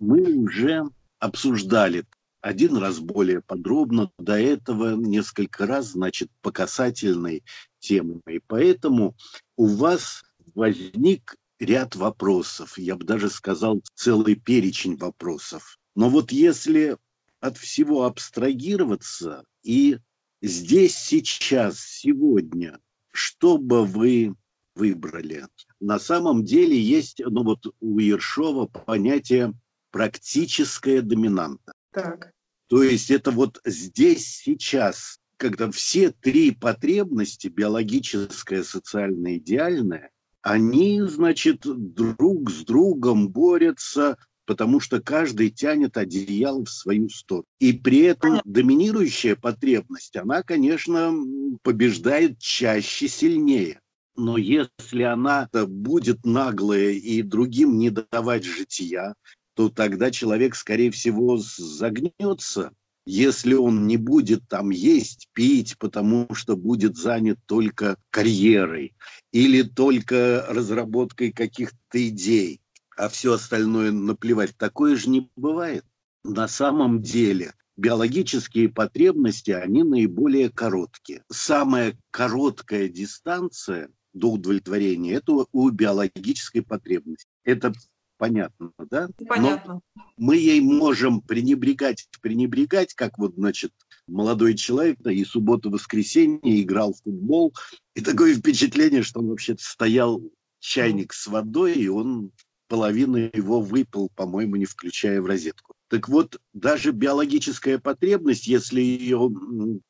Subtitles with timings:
[0.00, 0.84] мы уже
[1.18, 2.04] обсуждали
[2.40, 7.44] один раз более подробно, до этого несколько раз, значит, по касательной
[7.78, 8.22] темы.
[8.26, 9.14] И поэтому
[9.56, 10.22] у вас
[10.54, 15.78] возник ряд вопросов, я бы даже сказал, целый перечень вопросов.
[15.94, 16.96] Но вот если
[17.40, 19.98] от всего абстрагироваться и
[20.40, 22.78] здесь, сейчас, сегодня,
[23.12, 24.34] что бы вы
[24.74, 25.46] выбрали?
[25.78, 29.52] На самом деле есть, ну вот у Ершова понятие
[29.90, 31.72] практическая доминанта.
[31.92, 32.32] Так.
[32.68, 40.10] То есть это вот здесь, сейчас, когда все три потребности, биологическая, социальная, идеальная,
[40.42, 47.46] они, значит, друг с другом борются, потому что каждый тянет одеяло в свою сторону.
[47.58, 51.14] И при этом доминирующая потребность, она, конечно,
[51.62, 53.80] побеждает чаще, сильнее.
[54.16, 59.14] Но если она будет наглая и другим не давать жития,
[59.54, 62.72] то тогда человек, скорее всего, загнется,
[63.06, 68.94] если он не будет там есть, пить, потому что будет занят только карьерой
[69.32, 72.60] или только разработкой каких-то идей,
[72.96, 74.56] а все остальное наплевать.
[74.56, 75.84] Такое же не бывает.
[76.22, 81.24] На самом деле биологические потребности, они наиболее короткие.
[81.30, 87.28] Самая короткая дистанция до удовлетворения– это у биологической потребности.
[87.42, 87.72] Это
[88.20, 89.08] понятно, да?
[89.26, 89.80] Понятно.
[89.96, 93.72] Но мы ей можем пренебрегать, пренебрегать, как вот, значит,
[94.06, 97.54] молодой человек, да, и суббота-воскресенье играл в футбол,
[97.94, 100.22] и такое впечатление, что он вообще стоял
[100.58, 102.30] чайник с водой, и он
[102.68, 105.74] половину его выпил, по-моему, не включая в розетку.
[105.88, 109.30] Так вот, даже биологическая потребность, если ее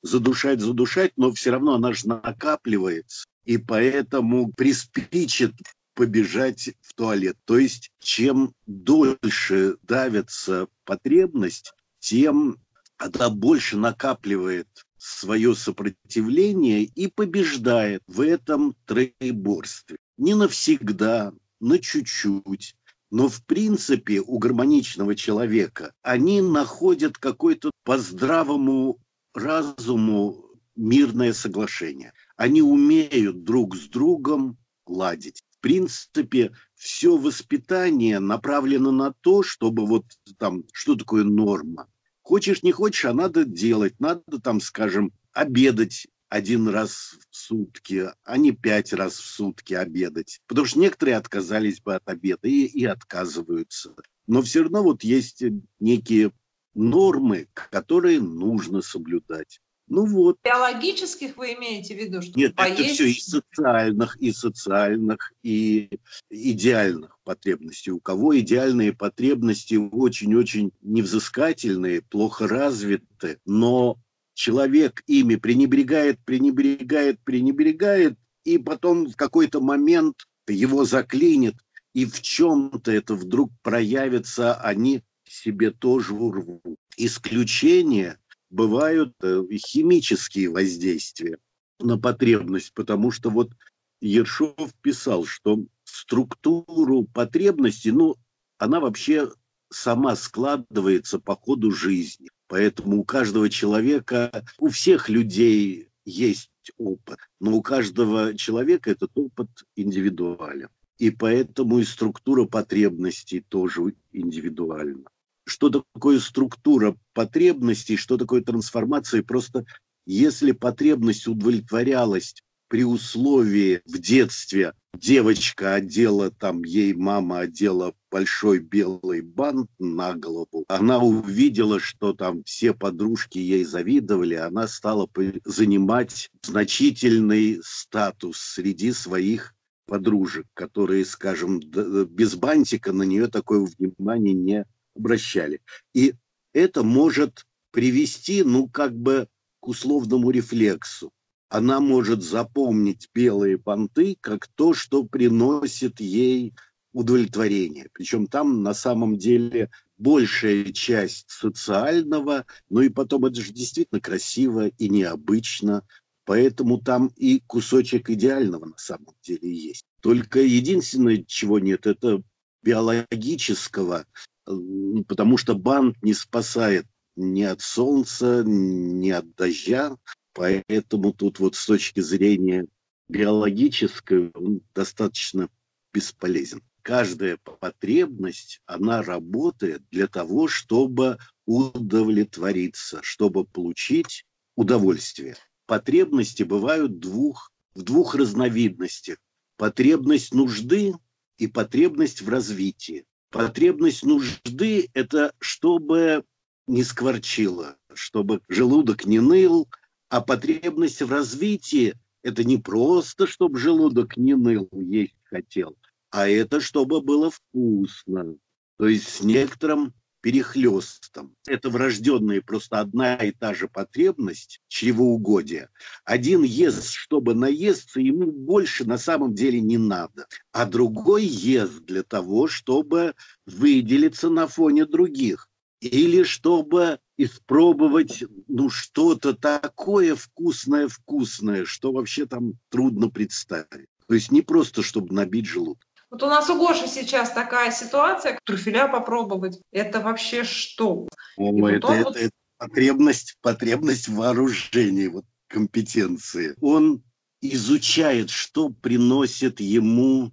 [0.02, 3.26] задушать, задушать, но все равно она же накапливается.
[3.44, 5.52] И поэтому приспичит
[6.00, 7.36] побежать в туалет.
[7.44, 12.56] То есть чем дольше давится потребность, тем
[12.96, 19.98] она больше накапливает свое сопротивление и побеждает в этом троеборстве.
[20.16, 22.76] Не навсегда, на чуть-чуть,
[23.10, 28.96] но в принципе у гармоничного человека они находят какой-то по здравому
[29.34, 30.46] разуму
[30.76, 32.14] мирное соглашение.
[32.36, 34.56] Они умеют друг с другом
[34.86, 40.04] ладить принципе, все воспитание направлено на то, чтобы вот
[40.38, 41.88] там, что такое норма?
[42.22, 43.98] Хочешь, не хочешь, а надо делать.
[43.98, 50.40] Надо там, скажем, обедать один раз в сутки, а не пять раз в сутки обедать.
[50.46, 53.94] Потому что некоторые отказались бы от обеда и, и отказываются.
[54.26, 55.42] Но все равно вот есть
[55.80, 56.30] некие
[56.74, 59.60] нормы, которые нужно соблюдать.
[59.90, 60.38] Ну вот.
[60.44, 62.80] Биологических вы имеете в виду, что Нет, поесть...
[62.80, 65.90] это все и социальных, и социальных, и
[66.30, 67.90] идеальных потребностей.
[67.90, 73.98] У кого идеальные потребности очень-очень невзыскательные, плохо развиты, но
[74.34, 80.14] человек ими пренебрегает, пренебрегает, пренебрегает, и потом в какой-то момент
[80.46, 81.56] его заклинит,
[81.94, 86.78] и в чем-то это вдруг проявится, они себе тоже урвут.
[86.96, 88.19] Исключение
[88.50, 91.38] бывают э, химические воздействия
[91.78, 93.52] на потребность, потому что вот
[94.00, 98.16] Ершов писал, что структуру потребности, ну,
[98.58, 99.30] она вообще
[99.70, 102.28] сама складывается по ходу жизни.
[102.48, 109.48] Поэтому у каждого человека, у всех людей есть опыт, но у каждого человека этот опыт
[109.76, 110.68] индивидуален.
[110.98, 115.08] И поэтому и структура потребностей тоже индивидуальна
[115.50, 119.22] что такое структура потребностей, что такое трансформация.
[119.22, 119.66] Просто
[120.06, 122.34] если потребность удовлетворялась
[122.68, 130.64] при условии в детстве девочка одела, там ей мама одела большой белый бант на голову,
[130.68, 135.08] она увидела, что там все подружки ей завидовали, она стала
[135.44, 139.54] занимать значительный статус среди своих
[139.86, 144.64] подружек, которые, скажем, без бантика на нее такое внимание не
[144.94, 145.60] обращали.
[145.94, 146.14] И
[146.52, 149.28] это может привести, ну, как бы
[149.60, 151.10] к условному рефлексу.
[151.48, 156.54] Она может запомнить белые понты как то, что приносит ей
[156.92, 157.88] удовлетворение.
[157.92, 164.68] Причем там на самом деле большая часть социального, ну и потом это же действительно красиво
[164.68, 165.84] и необычно,
[166.24, 169.84] поэтому там и кусочек идеального на самом деле есть.
[170.00, 172.22] Только единственное, чего нет, это
[172.62, 174.06] биологического
[174.44, 179.96] потому что бант не спасает ни от солнца, ни от дождя,
[180.32, 182.66] поэтому тут вот с точки зрения
[183.08, 185.48] биологической он достаточно
[185.92, 186.62] бесполезен.
[186.82, 194.24] каждая потребность, она работает для того, чтобы удовлетвориться, чтобы получить
[194.56, 195.36] удовольствие.
[195.66, 199.18] Потребности бывают двух, в двух разновидностях.
[199.56, 200.94] Потребность нужды
[201.38, 203.04] и потребность в развитии.
[203.30, 206.24] Потребность нужды– это чтобы
[206.66, 209.68] не скворчило, чтобы желудок не ныл,
[210.08, 215.76] а потребность в развитии– это не просто, чтобы желудок не ныл, есть хотел,
[216.10, 218.36] а это чтобы было вкусно.
[218.78, 221.34] То есть с некоторым перехлестом.
[221.46, 225.70] Это врожденная просто одна и та же потребность чревоугодия.
[226.04, 230.26] Один ест, чтобы наесться, ему больше на самом деле не надо.
[230.52, 233.14] А другой ест для того, чтобы
[233.46, 235.48] выделиться на фоне других.
[235.80, 243.88] Или чтобы испробовать ну, что-то такое вкусное-вкусное, что вообще там трудно представить.
[244.06, 245.86] То есть не просто, чтобы набить желудок.
[246.10, 249.60] Вот у нас у Гоши сейчас такая ситуация, трюфеля попробовать.
[249.70, 251.08] Это вообще что?
[251.36, 252.16] О, это, вот...
[252.16, 256.56] это потребность, потребность в вооружении, вот компетенции.
[256.60, 257.02] Он
[257.40, 260.32] изучает, что приносит ему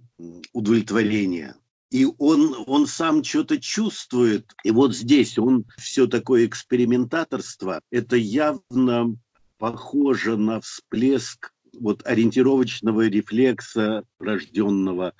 [0.52, 1.54] удовлетворение.
[1.90, 4.52] И он, он сам что-то чувствует.
[4.64, 7.80] И вот здесь он все такое экспериментаторство.
[7.90, 9.16] Это явно
[9.58, 15.14] похоже на всплеск вот ориентировочного рефлекса рожденного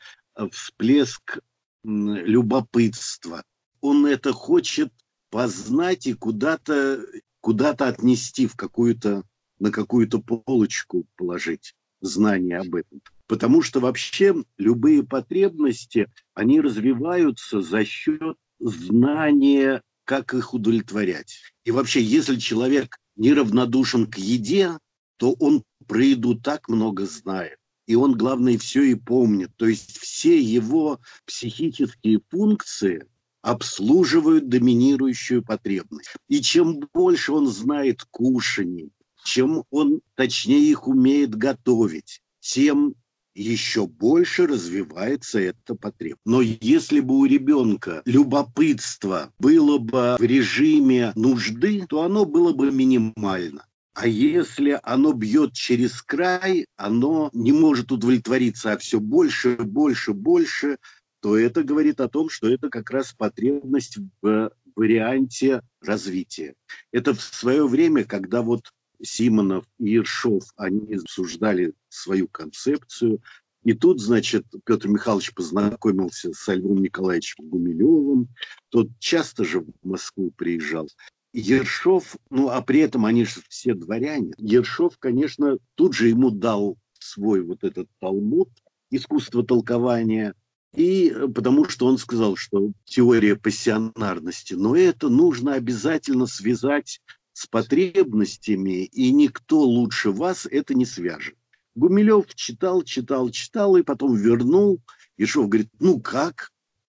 [0.52, 1.40] всплеск
[1.84, 3.42] любопытства.
[3.80, 4.92] Он это хочет
[5.30, 7.04] познать и куда-то
[7.40, 9.24] куда отнести в какую-то
[9.58, 13.00] на какую-то полочку положить знание об этом.
[13.26, 21.38] Потому что вообще любые потребности, они развиваются за счет знания, как их удовлетворять.
[21.64, 24.78] И вообще, если человек неравнодушен к еде,
[25.16, 27.57] то он про еду так много знает
[27.88, 29.50] и он, главное, все и помнит.
[29.56, 33.06] То есть все его психические функции
[33.40, 36.10] обслуживают доминирующую потребность.
[36.28, 38.90] И чем больше он знает кушаний,
[39.24, 42.94] чем он точнее их умеет готовить, тем
[43.34, 46.20] еще больше развивается эта потребность.
[46.26, 52.70] Но если бы у ребенка любопытство было бы в режиме нужды, то оно было бы
[52.70, 53.64] минимально.
[54.00, 60.78] А если оно бьет через край, оно не может удовлетвориться, а все больше, больше, больше,
[61.20, 66.54] то это говорит о том, что это как раз потребность в варианте развития.
[66.92, 68.70] Это в свое время, когда вот
[69.02, 73.20] Симонов и Ершов, они обсуждали свою концепцию,
[73.64, 78.28] и тут, значит, Петр Михайлович познакомился с Львом Николаевичем Гумилевым.
[78.68, 80.88] Тот часто же в Москву приезжал.
[81.32, 84.32] Ершов, ну а при этом они же все дворяне.
[84.38, 88.48] Ершов, конечно, тут же ему дал свой вот этот талмуд,
[88.90, 90.34] искусство толкования,
[90.74, 97.00] и э, потому что он сказал, что теория пассионарности, но это нужно обязательно связать
[97.32, 101.36] с потребностями, и никто лучше вас это не свяжет.
[101.74, 104.80] Гумилев читал, читал, читал, и потом вернул.
[105.16, 106.50] Ешов говорит, ну как?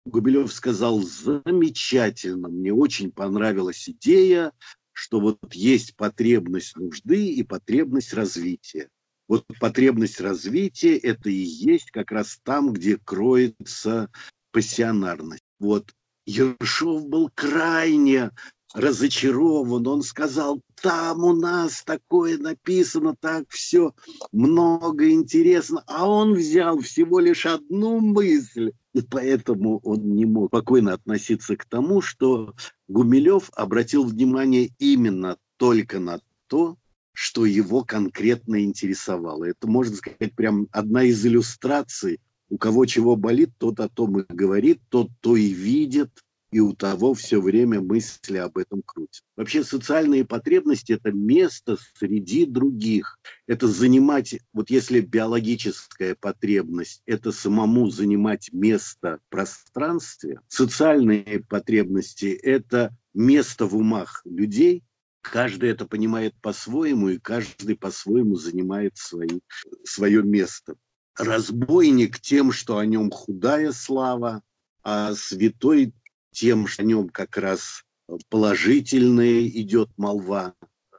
[0.04, 4.52] Губилев сказал, замечательно, мне очень понравилась идея,
[4.92, 8.88] что вот есть потребность нужды и потребность развития.
[9.28, 14.10] Вот потребность развития– это и есть как раз там, где кроется
[14.50, 15.44] пассионарность.
[15.58, 15.94] Вот
[16.26, 18.30] Ершов был крайне
[18.74, 19.86] разочарован.
[19.86, 23.94] Он сказал, там у нас такое написано, так все
[24.32, 25.84] много интересно.
[25.86, 28.72] А он взял всего лишь одну мысль.
[28.92, 32.54] И поэтому он не мог спокойно относиться к тому, что
[32.88, 36.76] Гумилев обратил внимание именно только на то,
[37.14, 39.44] что его конкретно интересовало.
[39.44, 42.20] Это, можно сказать, прям одна из иллюстраций.
[42.50, 46.10] У кого чего болит, тот о том и говорит, тот то и видит,
[46.52, 49.24] и у того все время мысли об этом крутят.
[49.36, 53.18] Вообще социальные потребности– это место среди других.
[53.46, 62.94] Это занимать, вот если биологическая потребность– это самому занимать место в пространстве, социальные потребности– это
[63.14, 64.84] место в умах людей,
[65.22, 69.40] каждый это понимает по-своему, и каждый по-своему занимает свои,
[69.84, 70.74] свое место.
[71.16, 74.42] Разбойник тем, что о нем худая слава,
[74.82, 75.94] а святой
[76.32, 77.84] тем, что о нем как раз
[78.28, 80.54] положительная идет молва.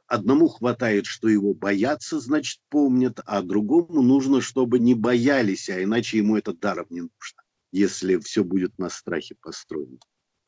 [0.06, 6.18] Одному хватает, что его боятся, значит, помнят, а другому нужно, чтобы не боялись, а иначе
[6.18, 9.98] ему это даром не нужно, если все будет на страхе построено.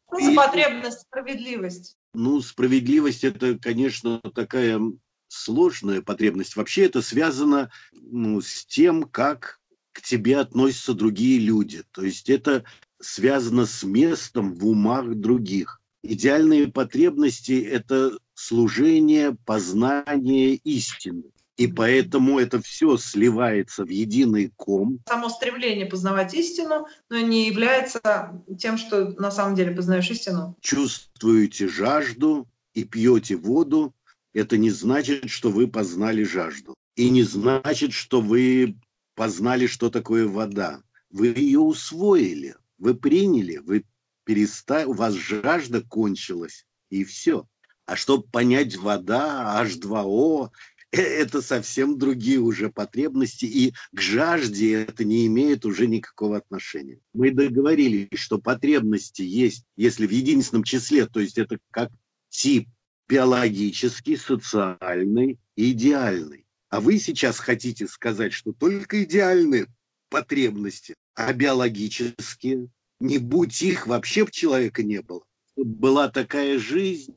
[0.09, 1.97] Что за потребность, справедливость?
[2.15, 4.81] Ну, справедливость– это, конечно, такая
[5.29, 6.55] сложная потребность.
[6.55, 9.61] Вообще это связано ну, с тем, как
[9.93, 11.83] к тебе относятся другие люди.
[11.91, 12.65] То есть это
[13.01, 15.81] связано с местом в умах других.
[16.03, 21.25] Идеальные потребности– это служение, познание истины.
[21.57, 25.01] И поэтому это все сливается в единый ком.
[25.09, 30.55] Само стремление познавать истину, но не является тем, что на самом деле познаешь истину.
[30.61, 33.95] Чувствуете жажду и пьете воду,
[34.35, 36.75] это не значит, что вы познали жажду.
[36.95, 38.77] И не значит, что вы
[39.15, 40.83] познали, что такое вода.
[41.11, 43.85] Вы ее усвоили, вы приняли, вы
[44.25, 47.47] перестали, у вас жажда кончилась, и все.
[47.87, 50.51] А чтобы понять вода, H2O,
[50.91, 56.99] э, это совсем другие уже потребности, и к жажде это не имеет уже никакого отношения.
[57.15, 61.91] Мы договорились, что потребности есть, если в единственном числе, то есть это как
[62.29, 62.69] тип
[63.09, 66.45] биологический, социальный идеальный.
[66.69, 69.67] А вы сейчас хотите сказать, что только идеальные
[70.09, 72.69] потребности, а биологические,
[73.01, 75.23] не будь их, вообще в человека не было.
[75.57, 77.17] Была такая жизнь,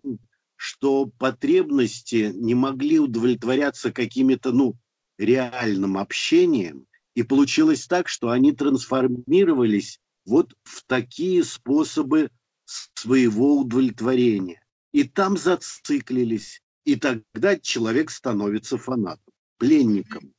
[0.56, 4.76] что потребности не могли удовлетворяться какими-то, ну,
[5.18, 12.30] реальным общением, и получилось так, что они трансформировались вот в такие способы
[12.66, 14.64] своего удовлетворения.
[14.94, 20.34] И там зациклились, и тогда человек становится фанатом пленником.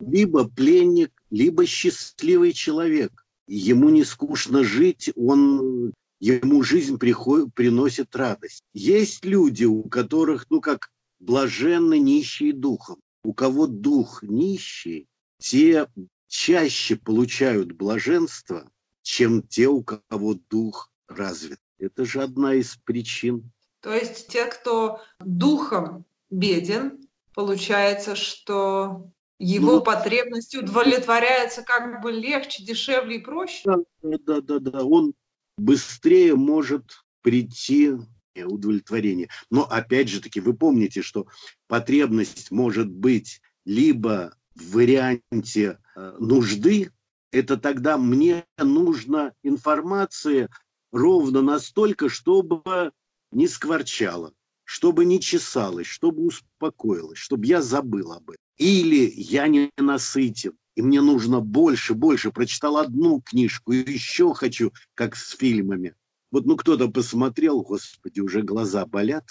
[0.00, 3.24] Либо пленник, либо счастливый человек.
[3.46, 8.62] Ему не скучно жить, он, ему жизнь приходит, приносит радость.
[8.72, 13.00] Есть люди, у которых, ну как блаженны нищие духом.
[13.22, 15.06] У кого дух нищий,
[15.38, 15.86] те
[16.26, 18.70] чаще получают блаженство,
[19.02, 21.58] чем те, у кого дух развит.
[21.78, 23.50] Это же одна из причин.
[23.80, 32.62] То есть те, кто духом беден, получается, что его ну, потребности удовлетворяются как бы легче,
[32.62, 33.62] дешевле и проще.
[33.64, 34.84] Да, да, да, да.
[34.84, 35.14] Он
[35.56, 37.94] быстрее может прийти
[38.36, 39.28] удовлетворение.
[39.50, 41.26] Но опять же таки, вы помните, что
[41.66, 46.92] потребность может быть либо в варианте э, нужды,
[47.32, 50.50] это тогда мне нужна информация
[50.92, 52.92] ровно настолько, чтобы
[53.32, 54.32] не скворчало
[54.70, 58.40] чтобы не чесалось, чтобы успокоилось, чтобы я забыл об этом.
[58.56, 62.30] Или я не насытен, и мне нужно больше, больше.
[62.30, 65.96] Прочитал одну книжку, и еще хочу, как с фильмами.
[66.30, 69.28] Вот ну кто-то посмотрел, господи, уже глаза болят,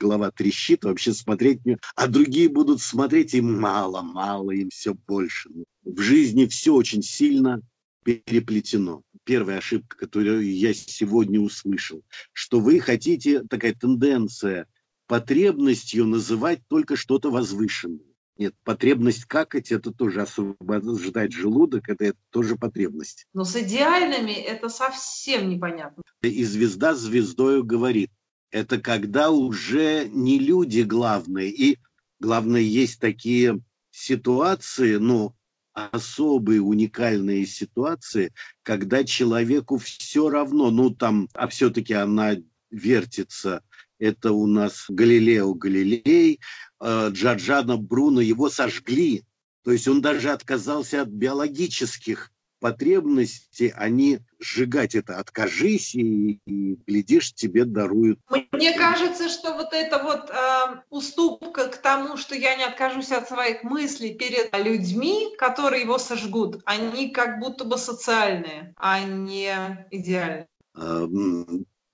[0.00, 1.78] голова трещит, вообще смотреть не...
[1.94, 5.48] А другие будут смотреть, и мало, мало, им все больше.
[5.84, 7.62] В жизни все очень сильно
[8.02, 9.02] переплетено.
[9.24, 12.02] Первая ошибка, которую я сегодня услышал,
[12.32, 14.66] что вы хотите, такая тенденция
[15.06, 18.00] потребностью называть только что-то возвышенное.
[18.38, 23.26] Нет, потребность какать– это тоже освобождать желудок, это, это тоже потребность.
[23.34, 26.02] Но с идеальными это совсем непонятно.
[26.22, 28.10] И звезда звездою говорит,
[28.50, 31.78] это когда уже не люди главные, и
[32.20, 33.60] главное, есть такие
[33.90, 35.34] ситуации, ну,
[35.72, 42.36] особые уникальные ситуации, когда человеку все равно, ну там, а все-таки она
[42.70, 43.62] вертится
[44.02, 46.40] это у нас Галилео Галилей,
[46.80, 49.24] э, Джорджано Бруно, его сожгли.
[49.62, 52.31] То есть он даже отказался от биологических
[52.62, 58.20] потребностей, они сжигать это, откажись и, и глядишь, тебе даруют.
[58.52, 63.28] Мне кажется, что вот эта вот э, уступка к тому, что я не откажусь от
[63.28, 69.52] своих мыслей перед людьми, которые его сожгут, они как будто бы социальные, а не
[69.90, 70.46] идеальные.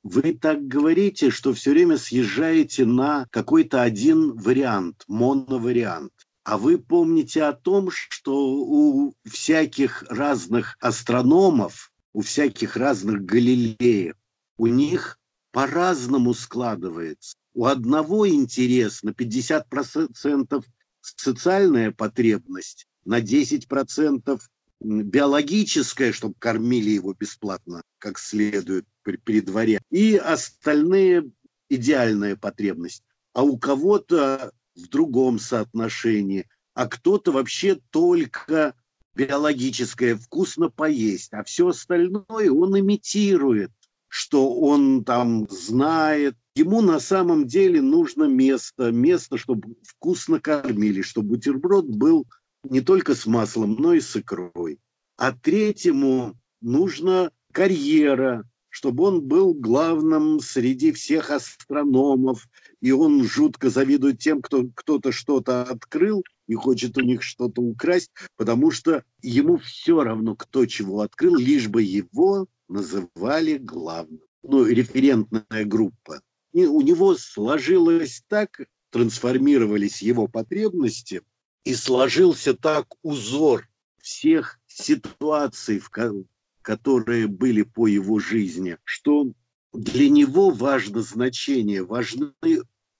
[0.02, 6.12] Вы так говорите, что все время съезжаете на какой-то один вариант, моновариант.
[6.48, 14.16] А вы помните о том, что у всяких разных астрономов, у всяких разных галилеев,
[14.56, 15.18] у них
[15.52, 17.36] по-разному складывается.
[17.52, 20.64] У одного интересно 50%
[21.02, 24.40] социальная потребность, на 10%
[24.80, 31.30] биологическое, чтобы кормили его бесплатно, как следует при, при дворе, и остальные
[31.68, 33.02] идеальная потребность.
[33.34, 38.74] А у кого-то в другом соотношении, а кто-то вообще только
[39.14, 43.72] биологическое вкусно поесть, а все остальное он имитирует,
[44.06, 46.36] что он там знает.
[46.54, 52.26] Ему на самом деле нужно место, место, чтобы вкусно кормили, чтобы бутерброд был
[52.62, 54.78] не только с маслом, но и с икрой.
[55.16, 62.46] А третьему нужна карьера, чтобы он был главным среди всех астрономов,
[62.80, 68.10] и он жутко завидует тем, кто кто-то что-то открыл и хочет у них что-то украсть,
[68.36, 74.20] потому что ему все равно, кто чего открыл, лишь бы его называли главным.
[74.42, 76.22] Ну, референтная группа.
[76.52, 81.22] И у него сложилось так, трансформировались его потребности,
[81.64, 83.68] и сложился так узор
[84.00, 85.90] всех ситуаций, в
[86.62, 89.32] которые были по его жизни, что
[89.72, 92.32] для него важно значение, важны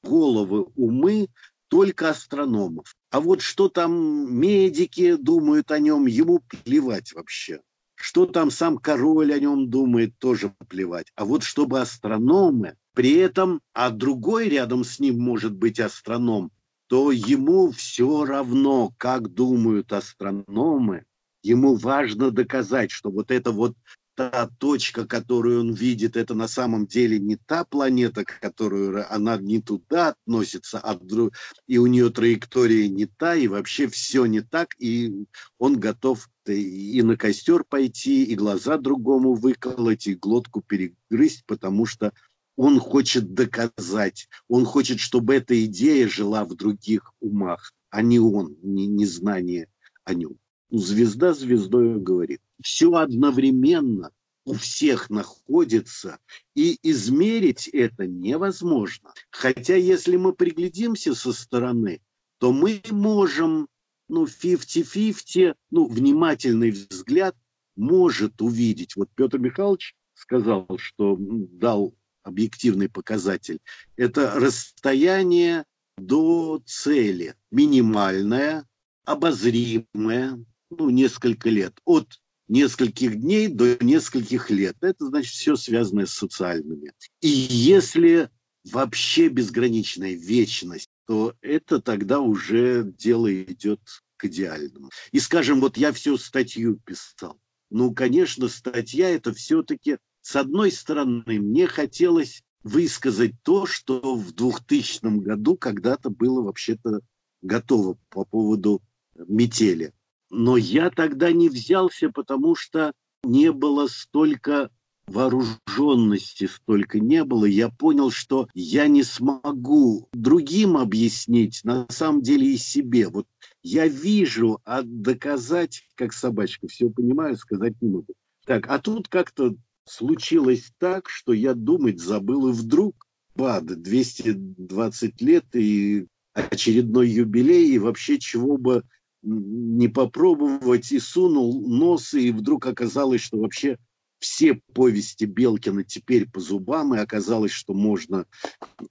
[0.03, 1.29] головы, умы
[1.69, 2.95] только астрономов.
[3.11, 7.61] А вот что там медики думают о нем, ему плевать вообще.
[7.95, 11.09] Что там сам король о нем думает, тоже плевать.
[11.17, 16.53] А вот чтобы астрономы, при этом, а другой рядом с ним может быть астроном,
[16.87, 21.05] то ему все равно, как думают астрономы,
[21.43, 23.75] ему важно доказать, что вот это вот
[24.19, 29.63] та точка, которую он видит, это на самом деле не та планета, которую она не
[29.63, 31.35] туда относится, а друг...
[31.69, 35.25] и у нее траектория не та, и вообще все не так, и
[35.59, 42.13] он готов и на костер пойти, и глаза другому выколоть, и глотку перегрызть, потому что
[42.57, 48.57] он хочет доказать, он хочет, чтобы эта идея жила в других умах, а не он,
[48.63, 49.69] не, не знание
[50.03, 50.39] о нем.
[50.71, 52.41] Звезда звездой говорит.
[52.63, 54.11] Все одновременно
[54.45, 56.19] у всех находится,
[56.55, 59.13] и измерить это невозможно.
[59.31, 62.01] Хотя если мы приглядимся со стороны,
[62.39, 63.69] то мы можем,
[64.09, 67.37] ну, 50-50, ну, внимательный взгляд
[67.77, 68.97] может увидеть.
[68.97, 73.61] Вот Петр Михайлович сказал, что дал объективный показатель.
[73.97, 75.65] Это расстояние
[75.97, 78.67] до цели, минимальное,
[79.05, 84.77] обозримое, ну, несколько лет, от нескольких дней до нескольких лет.
[84.81, 86.93] Это значит все связанное с социальными.
[87.21, 88.31] И если
[88.65, 93.81] вообще безграничная вечность, то это тогда уже дело идет
[94.17, 94.91] к идеальному.
[95.13, 97.39] И, скажем, вот я всю статью писал.
[97.71, 105.21] Ну, конечно, статья это все-таки, с одной стороны, мне хотелось высказать то, что в 2000
[105.21, 107.01] году когда-то было вообще-то
[107.43, 108.83] готово по поводу
[109.15, 109.93] метели.
[110.31, 112.93] Но я тогда не взялся, потому что
[113.25, 114.71] не было столько
[115.09, 122.55] вооруженности столько не было, я понял, что я не смогу другим объяснить, на самом деле
[122.55, 123.09] и себе.
[123.09, 123.27] Вот
[123.63, 128.15] я вижу, а доказать, как собачка, все понимаю, сказать не могу.
[128.45, 135.45] Так, а тут как-то случилось так, что я думать забыл, и вдруг, бад, 220 лет
[135.55, 138.85] и очередной юбилей, и вообще чего бы
[139.23, 143.79] не попробовать, и сунул нос, и вдруг оказалось, что вообще
[144.19, 148.27] все повести Белкина теперь по зубам, и оказалось, что можно...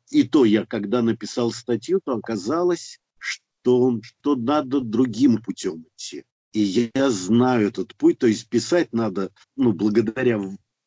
[0.10, 6.24] И то я, когда написал статью, то оказалось, что, что надо другим путем идти.
[6.54, 10.42] И я знаю этот путь, то есть писать надо, ну, благодаря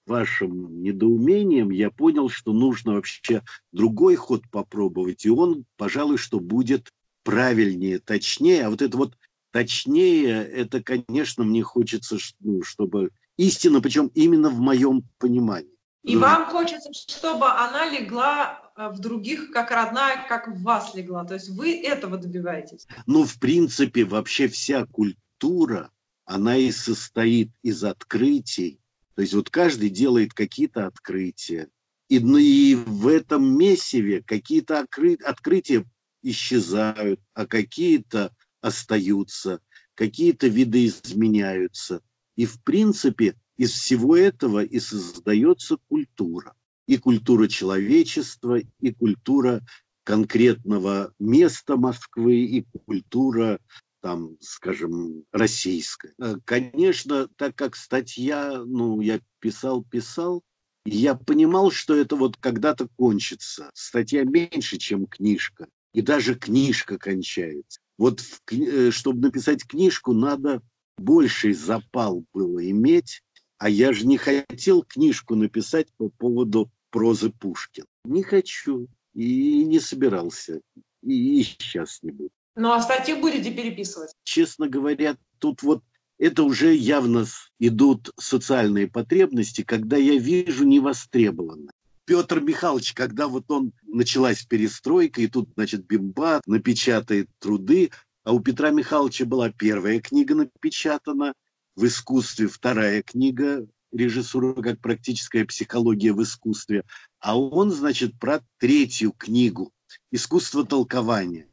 [0.06, 6.90] вашим недоумениям, я понял, что нужно вообще другой ход попробовать, и он, пожалуй, что будет
[7.22, 8.64] правильнее, точнее.
[8.64, 9.16] А вот это вот
[9.52, 15.70] Точнее, это, конечно, мне хочется, ну, чтобы истина, причем именно в моем понимании.
[16.02, 16.20] И да.
[16.20, 21.24] вам хочется, чтобы она легла э, в других как родная, как в вас легла.
[21.24, 22.86] То есть вы этого добиваетесь.
[23.06, 25.90] Ну, в принципе, вообще вся культура,
[26.24, 28.80] она и состоит из открытий.
[29.14, 31.68] То есть вот каждый делает какие-то открытия.
[32.08, 35.84] И, ну, и в этом месиве какие-то открытия
[36.22, 39.60] исчезают, а какие-то остаются,
[39.94, 42.02] какие-то виды изменяются.
[42.36, 46.54] И, в принципе, из всего этого и создается культура.
[46.86, 49.62] И культура человечества, и культура
[50.04, 53.60] конкретного места Москвы, и культура,
[54.00, 56.14] там, скажем, российская.
[56.18, 60.42] Э, конечно, так как статья, ну, я писал-писал,
[60.86, 63.70] я понимал, что это вот когда-то кончится.
[63.74, 65.68] Статья меньше, чем книжка.
[65.92, 67.80] И даже книжка кончается.
[68.00, 70.62] Вот в, э, чтобы написать книжку, надо
[70.96, 73.22] больший запал было иметь,
[73.58, 77.86] а я же не хотел книжку написать по поводу прозы Пушкина.
[78.06, 80.62] Не хочу и не собирался,
[81.02, 82.30] и, и сейчас не буду.
[82.56, 84.14] Ну а статью будете переписывать?
[84.24, 85.84] Честно говоря, тут вот
[86.18, 87.26] это уже явно
[87.58, 91.74] идут социальные потребности, когда я вижу невостребованное.
[92.04, 97.90] Петр Михайлович, когда вот он началась перестройка, и тут, значит, Бимбат напечатает труды,
[98.24, 101.34] а у Петра Михайловича была первая книга напечатана,
[101.76, 106.84] в искусстве вторая книга режиссура как практическая психология в искусстве,
[107.20, 109.72] а он, значит, про третью книгу
[110.12, 111.46] искусство толкования.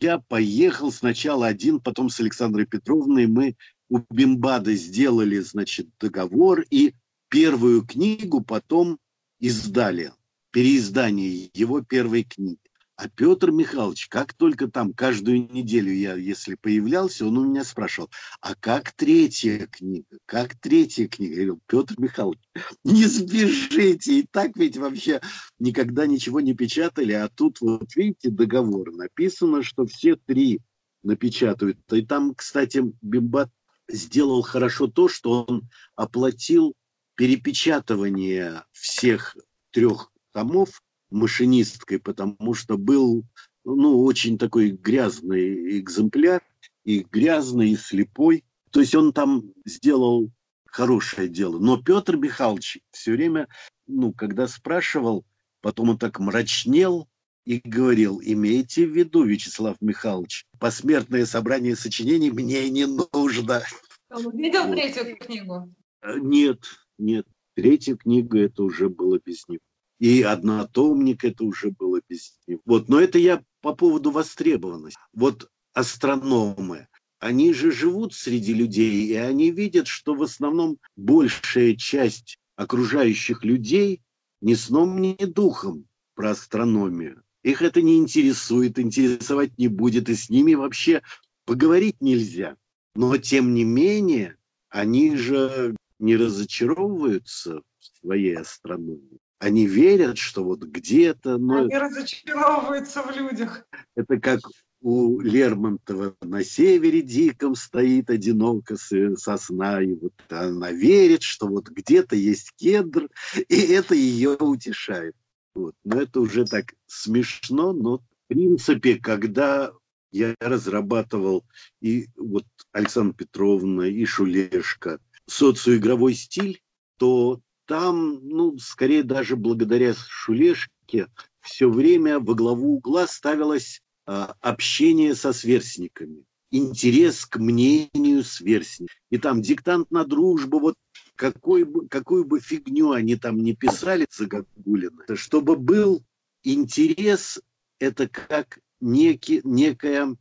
[0.00, 3.26] Я поехал сначала один, потом с Александрой Петровной.
[3.26, 3.56] Мы
[3.88, 6.94] у Бимбада сделали, значит, договор, и
[7.28, 8.98] первую книгу потом
[9.42, 10.12] издали,
[10.52, 12.58] переиздание его первой книги.
[12.94, 18.08] А Петр Михайлович, как только там каждую неделю я, если появлялся, он у меня спрашивал,
[18.40, 20.18] а как третья книга?
[20.26, 21.32] Как третья книга?
[21.32, 22.38] Я говорил, Петр Михайлович,
[22.84, 24.20] не сбежите.
[24.20, 25.20] И так ведь вообще
[25.58, 27.12] никогда ничего не печатали.
[27.12, 28.92] А тут вот видите договор.
[28.92, 30.60] Написано, что все три
[31.02, 31.78] напечатают.
[31.90, 33.50] И там, кстати, Бимбат
[33.88, 36.74] сделал хорошо то, что он оплатил
[37.14, 39.36] перепечатывание всех
[39.70, 43.24] трех томов машинисткой, потому что был
[43.64, 46.42] ну, очень такой грязный экземпляр,
[46.84, 48.44] и грязный, и слепой.
[48.70, 50.30] То есть он там сделал
[50.66, 51.58] хорошее дело.
[51.58, 53.48] Но Петр Михайлович все время,
[53.86, 55.24] ну, когда спрашивал,
[55.60, 57.08] потом он так мрачнел
[57.44, 63.62] и говорил, имейте в виду, Вячеслав Михайлович, посмертное собрание сочинений мне не нужно.
[64.10, 64.76] Он видел вот.
[64.76, 65.74] третью книгу?
[66.02, 66.64] Э, нет,
[67.02, 67.26] нет.
[67.54, 69.60] Третья книга это уже было без него
[70.02, 72.60] и однотомник это уже было без него.
[72.64, 74.98] Вот, но это я по поводу востребованности.
[75.12, 76.88] Вот астрономы,
[77.20, 84.02] они же живут среди людей, и они видят, что в основном большая часть окружающих людей
[84.40, 85.86] ни сном, ни духом
[86.16, 87.22] про астрономию.
[87.44, 91.00] Их это не интересует, интересовать не будет, и с ними вообще
[91.44, 92.56] поговорить нельзя.
[92.96, 94.36] Но тем не менее,
[94.68, 99.18] они же не разочаровываются в своей астрономии.
[99.38, 101.38] Они верят, что вот где-то...
[101.38, 101.62] Но...
[101.62, 103.64] Они разочаровываются в людях.
[103.94, 104.40] Это как
[104.80, 112.16] у Лермонтова на севере диком стоит одиноко сосна, и вот она верит, что вот где-то
[112.16, 113.08] есть кедр,
[113.48, 115.14] и это ее утешает.
[115.54, 115.76] Вот.
[115.84, 119.72] Но это уже так смешно, но в принципе, когда
[120.10, 121.44] я разрабатывал
[121.80, 126.62] и вот Александра Петровна, и Шулешка социоигровой стиль,
[126.98, 131.08] то там, ну, скорее даже благодаря Шулешке,
[131.40, 138.96] все время во главу угла ставилось а, общение со сверстниками, интерес к мнению сверстников.
[139.10, 140.74] И там диктант на дружбу, вот
[141.16, 146.02] какой бы, какую бы фигню они там не писали загогулины, чтобы был
[146.42, 147.40] интерес,
[147.78, 150.16] это как некий, некая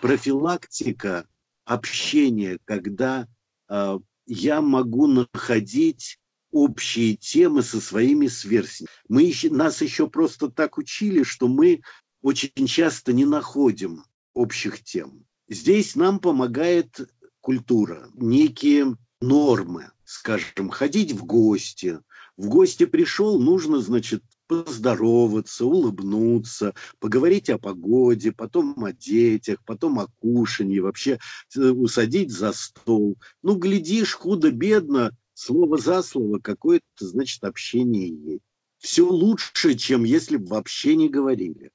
[0.00, 1.26] профилактика
[1.64, 3.28] общения, когда
[3.68, 3.98] э,
[4.32, 6.18] я могу находить
[6.52, 8.96] общие темы со своими сверстниками.
[9.08, 11.82] Мы еще, нас еще просто так учили, что мы
[12.22, 15.26] очень часто не находим общих тем.
[15.48, 22.00] Здесь нам помогает культура, некие нормы, скажем, ходить в гости.
[22.38, 30.08] В гости пришел, нужно, значит, поздороваться, улыбнуться, поговорить о погоде, потом о детях, потом о
[30.18, 31.18] кушанье, вообще
[31.56, 33.16] э, усадить за стол.
[33.42, 38.42] Ну, глядишь, худо-бедно, слово за слово какое-то, значит, общение есть.
[38.78, 41.70] Все лучше, чем если бы вообще не говорили.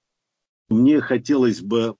[0.69, 1.95] Мне хотелось бы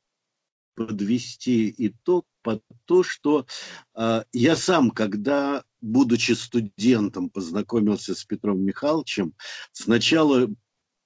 [0.77, 3.47] подвести итог под то, что
[3.95, 9.33] э, я сам, когда, будучи студентом, познакомился с Петром Михайловичем,
[9.71, 10.47] сначала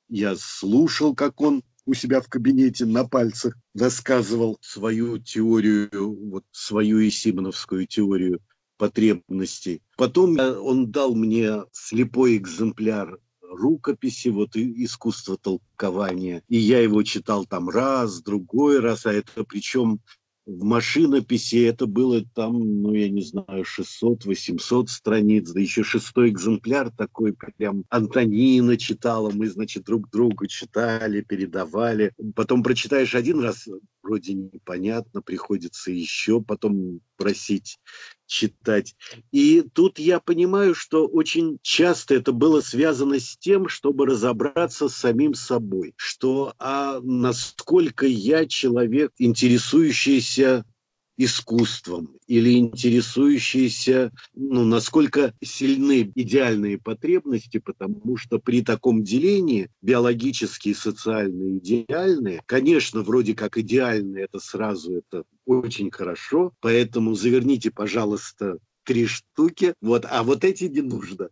[0.10, 5.90] я слушал, как он у себя в кабинете на пальцах рассказывал свою теорию,
[6.30, 8.42] вот свою Исимоновскую теорию
[8.78, 9.82] потребностей.
[9.96, 13.18] Потом он дал мне слепой экземпляр
[13.52, 16.44] рукописи, вот искусство толкования.
[16.48, 20.00] И я его читал там раз, другой раз, а это причем
[20.46, 26.92] в машинописи это было там, ну, я не знаю, 600-800 страниц, да еще шестой экземпляр
[26.92, 32.14] такой, прям Антонина читала, мы, значит, друг другу читали, передавали.
[32.36, 33.68] Потом прочитаешь один раз,
[34.02, 37.78] вроде непонятно, приходится еще потом просить
[38.32, 38.96] читать.
[39.32, 44.96] И тут я понимаю, что очень часто это было связано с тем, чтобы разобраться с
[44.96, 50.64] самим собой, что а насколько я человек, интересующийся
[51.18, 61.58] искусством или интересующиеся, ну, насколько сильны идеальные потребности, потому что при таком делении биологические, социальные,
[61.58, 65.26] идеальные, конечно, вроде как идеальные, это сразу это
[65.60, 71.30] очень хорошо, поэтому заверните, пожалуйста, три штуки, вот, а вот эти не нужно.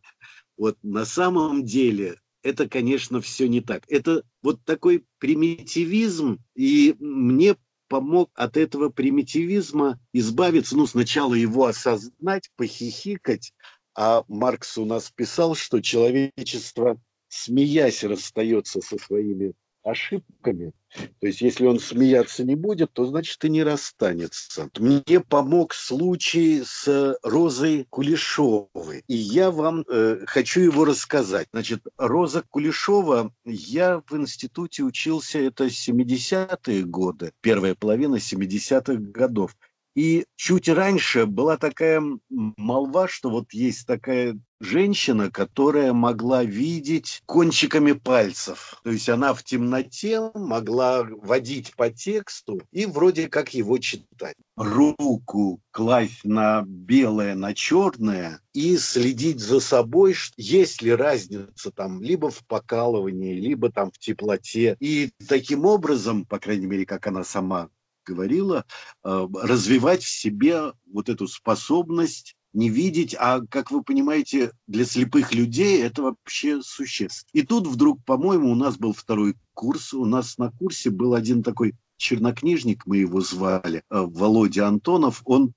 [0.57, 3.83] Вот на самом деле это, конечно, все не так.
[3.87, 7.55] Это вот такой примитивизм, и мне
[7.87, 13.53] помог от этого примитивизма избавиться, ну, сначала его осознать, похихикать,
[13.95, 20.73] а Маркс у нас писал, что человечество, смеясь, расстается со своими ошибками.
[21.19, 24.69] То есть, если он смеяться не будет, то значит и не расстанется.
[24.77, 31.47] Мне помог случай с Розой Кулешовой, и я вам э, хочу его рассказать.
[31.51, 39.55] Значит, Роза Кулешова, я в институте учился, это 70-е годы, первая половина 70-х годов.
[39.95, 47.93] И чуть раньше была такая молва, что вот есть такая женщина, которая могла видеть кончиками
[47.93, 48.79] пальцев.
[48.83, 54.35] То есть она в темноте могла водить по тексту и вроде как его читать.
[54.57, 62.29] Руку класть на белое, на черное и следить за собой, есть ли разница там либо
[62.29, 64.75] в покалывании, либо там в теплоте.
[64.79, 67.69] И таким образом, по крайней мере, как она сама
[68.09, 68.65] говорила,
[69.03, 75.33] э, развивать в себе вот эту способность не видеть, а, как вы понимаете, для слепых
[75.33, 77.29] людей это вообще существенно.
[77.33, 81.43] И тут вдруг, по-моему, у нас был второй курс, у нас на курсе был один
[81.43, 85.53] такой чернокнижник, мы его звали, э, Володя Антонов, он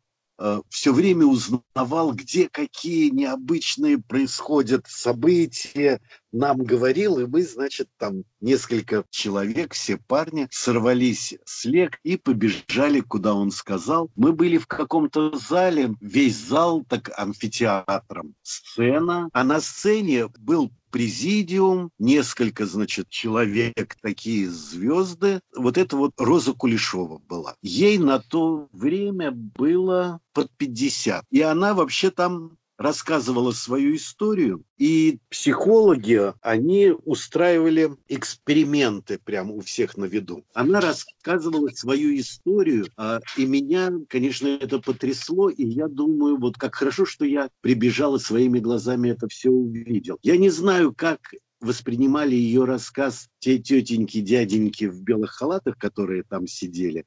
[0.69, 6.01] все время узнавал, где какие необычные происходят события,
[6.33, 13.01] нам говорил, и мы, значит, там несколько человек, все парни, сорвались с лег и побежали,
[13.01, 14.11] куда он сказал.
[14.17, 21.91] Мы были в каком-то зале, весь зал так амфитеатром, сцена, а на сцене был президиум,
[21.99, 25.41] несколько, значит, человек, такие звезды.
[25.57, 27.57] Вот это вот Роза Кулешова была.
[27.63, 31.25] Ей на то время было под 50.
[31.31, 39.97] И она вообще там рассказывала свою историю, и психологи, они устраивали эксперименты прямо у всех
[39.97, 40.45] на виду.
[40.55, 46.75] Она рассказывала свою историю, а, и меня, конечно, это потрясло, и я думаю, вот как
[46.75, 50.19] хорошо, что я прибежал и своими глазами это все увидел.
[50.23, 51.33] Я не знаю, как
[51.63, 57.07] воспринимали ее рассказ те тетеньки, дяденьки в белых халатах, которые там сидели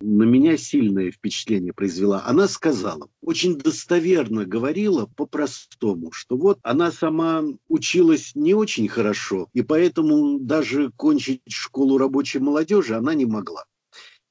[0.00, 2.22] на меня сильное впечатление произвела.
[2.26, 9.62] Она сказала, очень достоверно говорила по-простому, что вот она сама училась не очень хорошо, и
[9.62, 13.64] поэтому даже кончить школу рабочей молодежи она не могла.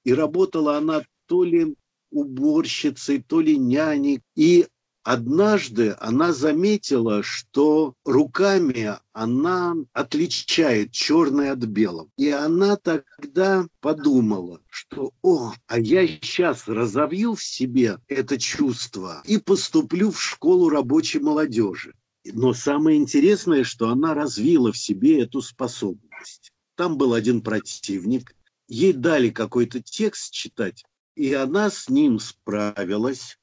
[0.04, 1.76] И работала она то ли
[2.12, 4.22] уборщицей, то ли няней.
[4.36, 4.68] И
[5.04, 12.10] Однажды она заметила, что руками она отличает черное от белого.
[12.18, 19.38] И она тогда подумала, что, о, а я сейчас разовью в себе это чувство и
[19.40, 21.94] поступлю в школу рабочей молодежи.
[22.26, 26.54] Но самое интересное, что она развила в себе эту способность.
[26.76, 28.34] Там был один противник,
[28.70, 30.86] ей дали какой-то текст читать,
[31.16, 33.38] и она с ним справилась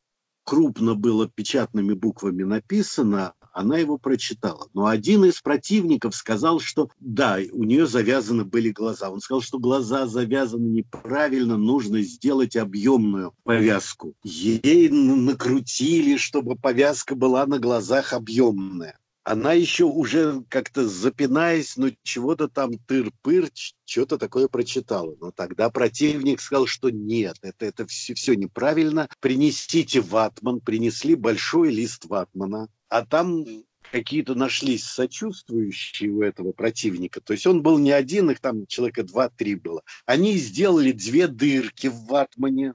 [0.51, 4.67] крупно было печатными буквами написано, она его прочитала.
[4.75, 9.11] Но один из противников сказал, что да, у нее завязаны были глаза.
[9.11, 14.15] Он сказал, что глаза завязаны неправильно, нужно сделать объемную повязку.
[14.25, 18.99] Ей накрутили, чтобы повязка была на глазах объемная
[19.31, 23.49] она еще уже как-то запинаясь, ну чего-то там тыр-пыр,
[23.85, 25.15] что-то такое прочитала.
[25.21, 29.09] Но тогда противник сказал, что нет, это, это все, все неправильно.
[29.21, 33.45] Принесите ватман, принесли большой лист ватмана, а там
[33.93, 37.21] какие-то нашлись сочувствующие у этого противника.
[37.21, 39.83] То есть он был не один, их там человека два-три было.
[40.07, 42.75] Они сделали две дырки в ватмане,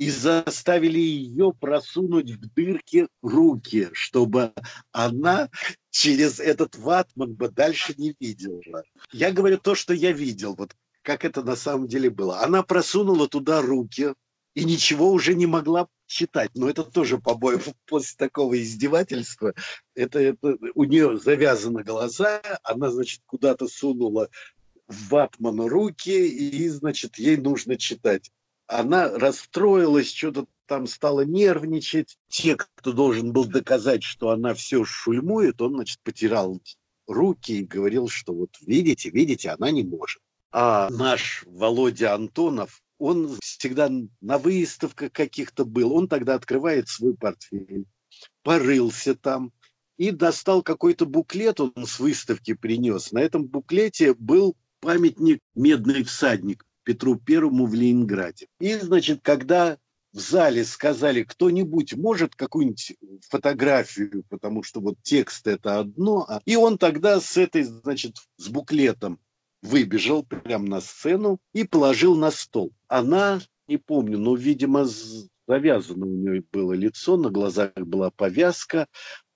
[0.00, 4.54] и заставили ее просунуть в дырки руки, чтобы
[4.92, 5.50] она
[5.90, 8.82] через этот ватман бы дальше не видела.
[9.12, 12.40] Я говорю то, что я видел, вот как это на самом деле было.
[12.42, 14.14] Она просунула туда руки
[14.54, 16.50] и ничего уже не могла читать.
[16.54, 19.54] Но это тоже, по-моему, после такого издевательства,
[19.94, 24.28] это, это у нее завязаны глаза, она, значит, куда-то сунула
[24.88, 28.30] в ватман руки, и, значит, ей нужно читать
[28.70, 32.16] она расстроилась, что-то там стала нервничать.
[32.28, 36.62] Те, кто должен был доказать, что она все шульмует, он, значит, потирал
[37.08, 40.22] руки и говорил, что вот видите, видите, она не может.
[40.52, 47.86] А наш Володя Антонов, он всегда на выставках каких-то был, он тогда открывает свой портфель,
[48.44, 49.50] порылся там
[49.96, 53.10] и достал какой-то буклет, он с выставки принес.
[53.10, 58.46] На этом буклете был памятник «Медный всадник» Петру Первому в Ленинграде.
[58.60, 59.76] И, значит, когда
[60.12, 62.96] в зале сказали, кто-нибудь может какую-нибудь
[63.28, 68.48] фотографию, потому что вот текст это одно, а, и он тогда с этой, значит, с
[68.48, 69.20] буклетом
[69.62, 72.72] выбежал прямо на сцену и положил на стол.
[72.88, 74.88] Она, не помню, но, видимо,
[75.46, 78.88] завязано у нее было лицо, на глазах была повязка.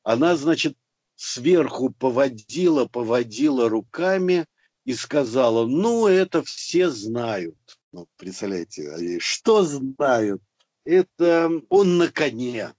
[0.03, 0.77] Она, значит,
[1.15, 4.47] сверху поводила, поводила руками,
[4.85, 7.57] и сказала, ну, это все знают.
[7.93, 10.43] Ну, представляете, что знают?
[10.85, 12.75] Это он на коне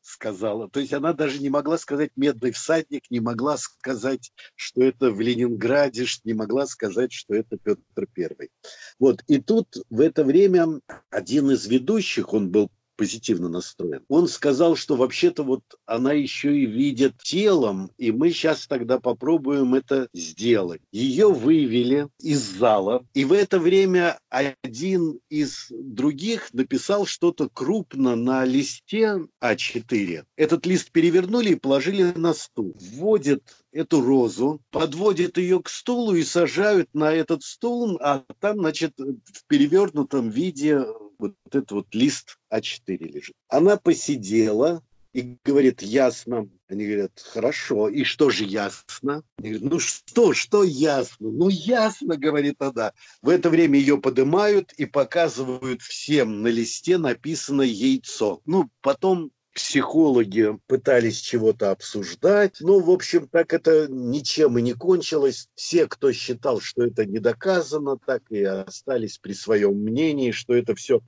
[0.00, 0.68] сказала.
[0.68, 5.20] То есть она даже не могла сказать «медный всадник», не могла сказать, что это в
[5.20, 8.50] Ленинграде, не могла сказать, что это Петр Первый.
[8.98, 9.22] Вот.
[9.28, 12.70] И тут в это время один из ведущих, он был
[13.00, 14.02] позитивно настроен.
[14.08, 19.74] Он сказал, что вообще-то вот она еще и видит телом, и мы сейчас тогда попробуем
[19.74, 20.82] это сделать.
[20.92, 28.44] Ее вывели из зала, и в это время один из других написал что-то крупно на
[28.44, 30.24] листе А4.
[30.36, 32.76] Этот лист перевернули и положили на стул.
[32.78, 38.92] Вводит эту розу, подводят ее к стулу и сажают на этот стул, а там, значит,
[38.98, 40.84] в перевернутом виде
[41.18, 43.34] вот этот вот лист А4 лежит.
[43.48, 44.82] Она посидела
[45.12, 46.48] и говорит, ясно.
[46.68, 49.24] Они говорят, хорошо, и что же ясно?
[49.38, 51.30] Говорят, ну что, что ясно?
[51.30, 52.92] Ну ясно, говорит она.
[53.22, 58.40] В это время ее поднимают и показывают всем на листе написано яйцо.
[58.44, 62.58] Ну, потом психологи пытались чего-то обсуждать.
[62.60, 65.48] Ну, в общем, так это ничем и не кончилось.
[65.54, 70.74] Все, кто считал, что это не доказано, так и остались при своем мнении, что это
[70.74, 71.00] все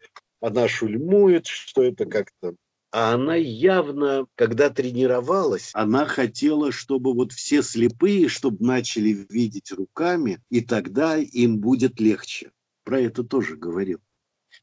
[0.42, 2.54] она шульмует, что это как-то
[2.92, 10.40] а она явно, когда тренировалась, она хотела, чтобы вот все слепые, чтобы начали видеть руками,
[10.50, 12.52] и тогда им будет легче.
[12.84, 14.00] Про это тоже говорил.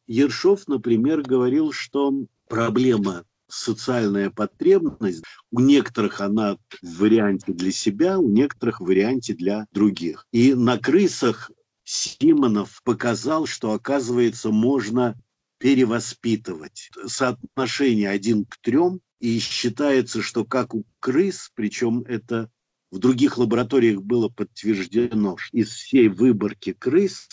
[0.06, 2.14] Ершов, например, говорил, что
[2.48, 9.66] проблема социальная потребность, у некоторых она в варианте для себя, у некоторых в варианте для
[9.72, 10.28] других.
[10.32, 11.50] И на крысах
[11.84, 15.16] Симонов показал, что, оказывается, можно
[15.60, 16.90] перевоспитывать.
[17.06, 22.50] Соотношение один к трем, и считается, что как у крыс, причем это
[22.90, 27.28] в других лабораториях было подтверждено, из всей выборки крыс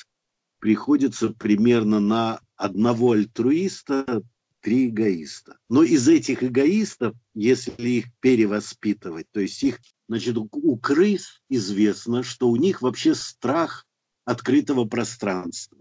[0.58, 4.22] приходится примерно на одного альтруиста
[4.60, 5.58] три эгоиста.
[5.68, 12.48] Но из этих эгоистов, если их перевоспитывать, то есть их, значит, у крыс известно, что
[12.48, 13.86] у них вообще страх
[14.24, 15.75] открытого пространства.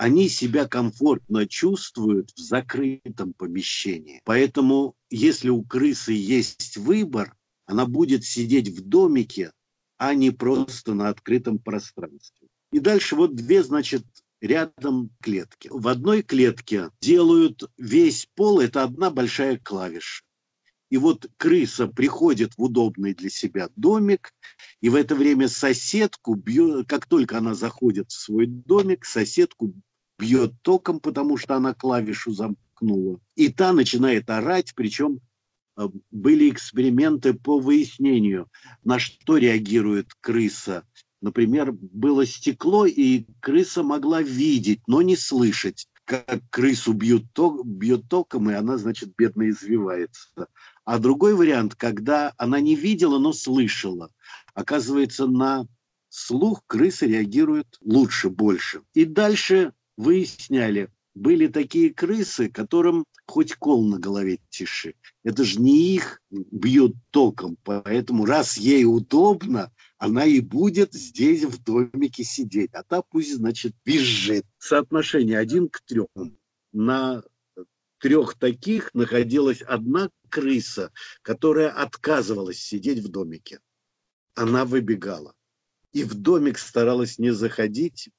[0.00, 4.22] Они себя комфортно чувствуют в закрытом помещении.
[4.24, 7.36] Поэтому, если у крысы есть выбор,
[7.66, 9.52] она будет сидеть в домике,
[9.98, 12.48] а не просто на открытом пространстве.
[12.72, 14.02] И дальше вот две, значит,
[14.40, 15.68] рядом клетки.
[15.70, 20.24] В одной клетке делают весь пол, это одна большая клавиша.
[20.88, 24.32] И вот крыса приходит в удобный для себя домик,
[24.80, 29.74] и в это время соседку бьет, как только она заходит в свой домик, соседку
[30.20, 33.20] бьет током, потому что она клавишу замкнула.
[33.34, 35.20] И та начинает орать, причем
[35.76, 38.48] э, были эксперименты по выяснению,
[38.84, 40.84] на что реагирует крыса
[41.20, 48.08] Например, было стекло, и крыса могла видеть, но не слышать, как крысу бьют, ток, бьет
[48.08, 50.48] током, и она, значит, бедно извивается.
[50.84, 54.10] А другой вариант, когда она не видела, но слышала.
[54.54, 55.66] Оказывается, на
[56.08, 58.80] слух крысы реагируют лучше, больше.
[58.94, 64.94] И дальше выясняли, были такие крысы, которым хоть кол на голове тиши.
[65.22, 71.62] Это же не их бьет током, поэтому раз ей удобно, она и будет здесь в
[71.62, 74.46] домике сидеть, а та пусть, значит, визжит.
[74.58, 76.38] Соотношение один к трем.
[76.72, 77.22] На
[77.98, 83.60] трех таких находилась одна крыса, которая отказывалась сидеть в домике.
[84.34, 85.34] Она выбегала.
[85.92, 88.10] И в домик старалась не заходить,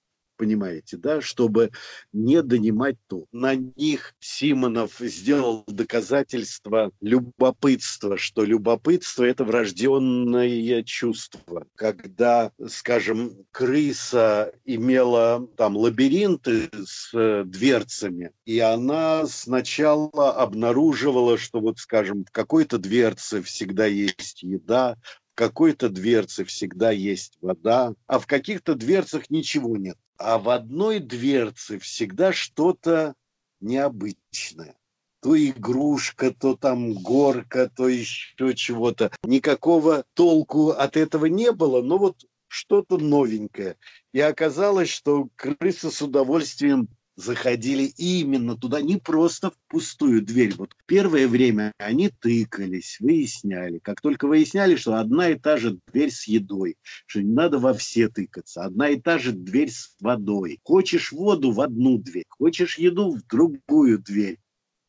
[0.42, 1.70] понимаете, да, чтобы
[2.14, 3.28] не донимать ту.
[3.32, 11.68] На них Симонов сделал доказательство любопытства, что любопытство– это врожденное чувство.
[11.76, 21.78] Когда, скажем, крыса имела там лабиринты с э, дверцами, и она сначала обнаруживала, что вот,
[21.78, 24.98] скажем, в какой-то дверце всегда есть еда,
[25.36, 31.80] какой-то дверце всегда есть вода, а в каких-то дверцах ничего нет а в одной дверце
[31.80, 33.16] всегда что-то
[33.60, 34.76] необычное.
[35.22, 39.12] То игрушка, то там горка, то еще чего-то.
[39.24, 43.78] Никакого толку от этого не было, но вот что-то новенькое.
[44.14, 46.88] И оказалось, что крыса с удовольствием
[47.22, 50.54] заходили именно туда, не просто в пустую дверь.
[50.58, 53.80] Вот первое время они тыкались, выясняли.
[53.80, 57.74] Как только выясняли, что одна и та же дверь с едой, что не надо во
[57.74, 60.60] все тыкаться, одна и та же дверь с водой.
[60.64, 64.38] Хочешь воду в одну дверь, хочешь еду в другую дверь.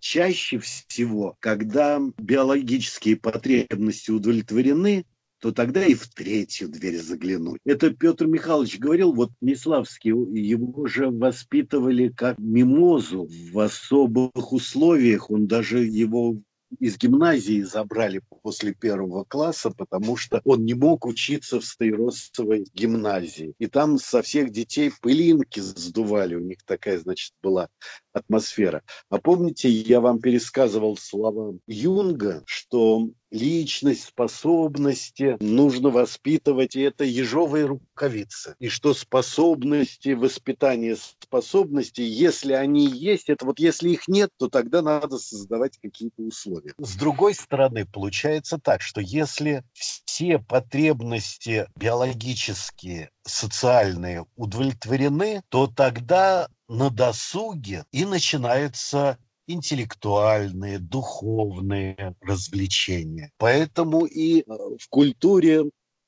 [0.01, 5.07] Чаще всего, когда биологические потребности удовлетворены,
[5.43, 7.61] то тогда и в третью дверь заглянуть.
[7.64, 15.32] Это Петр Михайлович говорил, вот Миславский, его же воспитывали как мимозу в особых условиях.
[15.32, 16.36] Он даже его
[16.78, 23.55] из гимназии забрали после первого класса, потому что он не мог учиться в Стаиросовой гимназии.
[23.59, 27.68] И там со всех детей пылинки сдували, у них такая, значит, была
[28.12, 28.82] атмосфера.
[29.11, 37.66] А помните, я вам пересказывал слова Юнга, что личность, способности нужно воспитывать, и это ежовые
[37.66, 38.55] рукавицы.
[38.59, 44.83] И что способности, воспитание способностей, если они есть, это вот если их нет, то тогда
[44.83, 46.74] надо создавать какие-то условия.
[46.78, 56.91] С другой стороны, получается так, что если все потребности биологические, социальные удовлетворены, то тогда на
[56.91, 63.30] досуге и начинаются интеллектуальные, духовные развлечения.
[63.38, 65.64] Поэтому и э, в культуре,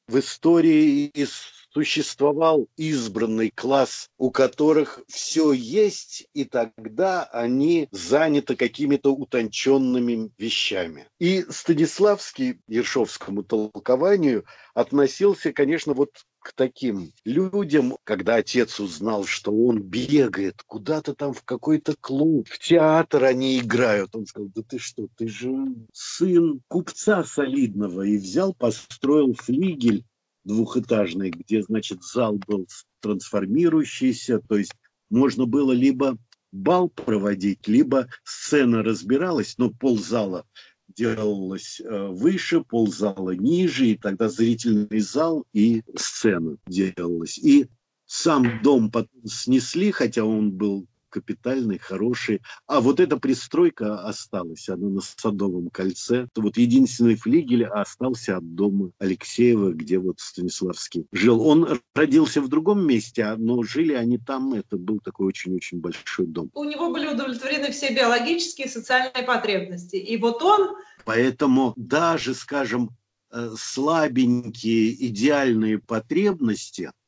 [0.08, 1.26] в истории и
[1.74, 11.08] существовал избранный класс, у которых все есть, и тогда они заняты какими-то утонченными вещами.
[11.18, 14.44] И Станиславский Ершовскому толкованию
[14.74, 21.42] относился, конечно, вот к таким людям, когда отец узнал, что он бегает куда-то там в
[21.42, 27.24] какой-то клуб, в театр они играют, он сказал, да ты что, ты же сын купца
[27.24, 30.04] солидного, и взял, построил флигель
[30.44, 32.66] двухэтажный, где, значит, зал был
[33.00, 34.72] трансформирующийся, то есть
[35.10, 36.16] можно было либо
[36.52, 40.46] бал проводить, либо сцена разбиралась, но ползала
[40.96, 47.38] делалось э, выше, ползала ниже, и тогда зрительный зал и сцена делалась.
[47.38, 47.66] И
[48.06, 48.92] сам дом
[49.24, 52.42] снесли, хотя он был капитальный, хороший.
[52.66, 56.26] А вот эта пристройка осталась, она на Садовом кольце.
[56.34, 61.40] Вот единственный флигель остался от дома Алексеева, где вот Станиславский жил.
[61.40, 64.54] Он родился в другом месте, но жили они там.
[64.54, 66.50] Это был такой очень-очень большой дом.
[66.52, 69.96] У него были удовлетворены все биологические и социальные потребности.
[69.96, 70.76] И вот он...
[71.04, 72.90] Поэтому даже, скажем,
[73.30, 76.90] э, слабенькие идеальные потребности–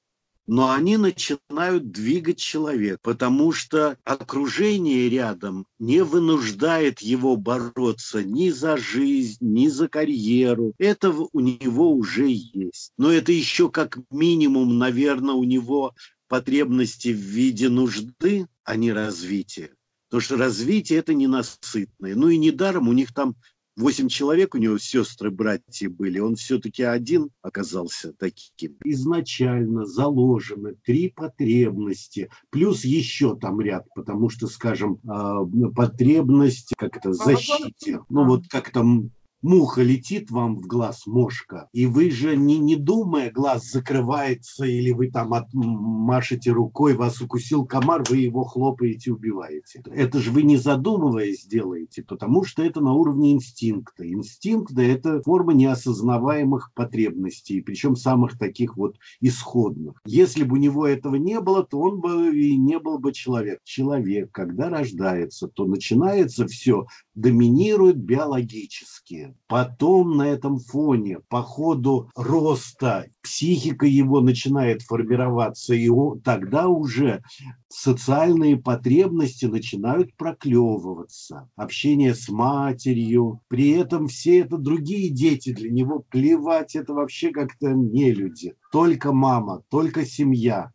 [0.47, 8.77] но они начинают двигать человека, потому что окружение рядом не вынуждает его бороться ни за
[8.77, 10.73] жизнь, ни за карьеру.
[10.79, 12.93] Это у него уже есть.
[12.97, 15.95] Но это еще как минимум, наверное, у него
[16.29, 19.71] потребности в виде нужды, а не развития.
[20.09, 22.15] Потому что развитие– это ненасытное.
[22.15, 23.35] Ну и недаром у них там
[23.77, 28.77] Восемь человек у него сестры, братья были, он все-таки один оказался таким.
[28.85, 37.13] Изначально заложено три потребности, плюс еще там ряд, потому что, скажем, а, потребность, как это,
[37.13, 38.01] защите.
[38.09, 39.11] Ну вот как там
[39.43, 44.93] муха летит вам в глаз, мошка, и вы же не, не думая, глаз закрывается, или
[44.93, 49.83] вы там от, машете рукой, вас укусил комар, вы его хлопаете, убиваете.
[49.87, 54.09] Это же вы не задумываясь делаете, потому что это на уровне инстинкта.
[54.09, 60.01] Инстинкт да,– это форма неосознаваемых потребностей, причем самых таких вот исходных.
[60.07, 63.61] Если бы у него этого не было, то он бы и не был бы человек.
[63.65, 73.07] Человек, когда рождается, то начинается все, доминирует биологически Потом на этом фоне по ходу роста
[73.23, 75.89] психика его начинает формироваться, и
[76.25, 77.23] тогда уже
[77.69, 81.49] социальные потребности начинают проклевываться.
[81.57, 83.41] Общение с матерью.
[83.49, 88.55] При этом все это другие дети, для него плевать, это вообще как-то не люди.
[88.73, 90.73] Только мама, только семья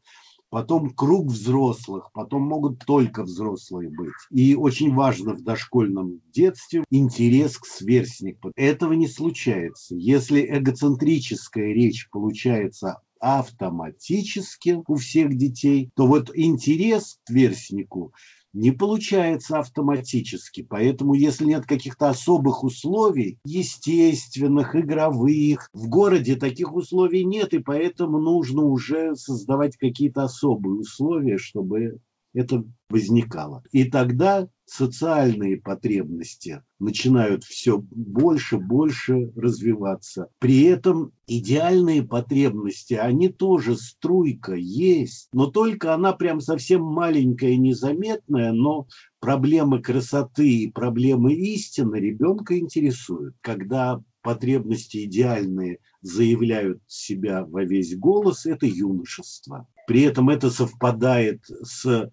[0.51, 4.13] потом круг взрослых, потом могут только взрослые быть.
[4.29, 8.51] И очень важно в дошкольном детстве интерес к сверстнику.
[8.55, 9.95] Этого не случается.
[9.95, 18.13] Если эгоцентрическая речь получается автоматически у всех детей, то вот интерес к сверстнику
[18.53, 20.61] не получается автоматически.
[20.63, 28.19] Поэтому, если нет каких-то особых условий, естественных, игровых, в городе таких условий нет, и поэтому
[28.19, 31.99] нужно уже создавать какие-то особые условия, чтобы
[32.33, 33.63] это возникало.
[33.71, 40.29] И тогда социальные потребности начинают все больше, больше развиваться.
[40.39, 48.53] При этом идеальные потребности, они тоже струйка есть, но только она прям совсем маленькая, незаметная,
[48.53, 48.87] но
[49.19, 53.35] проблемы красоты и проблемы истины ребенка интересуют.
[53.41, 59.67] Когда потребности идеальные заявляют себя во весь голос, это юношество.
[59.87, 62.11] При этом это совпадает с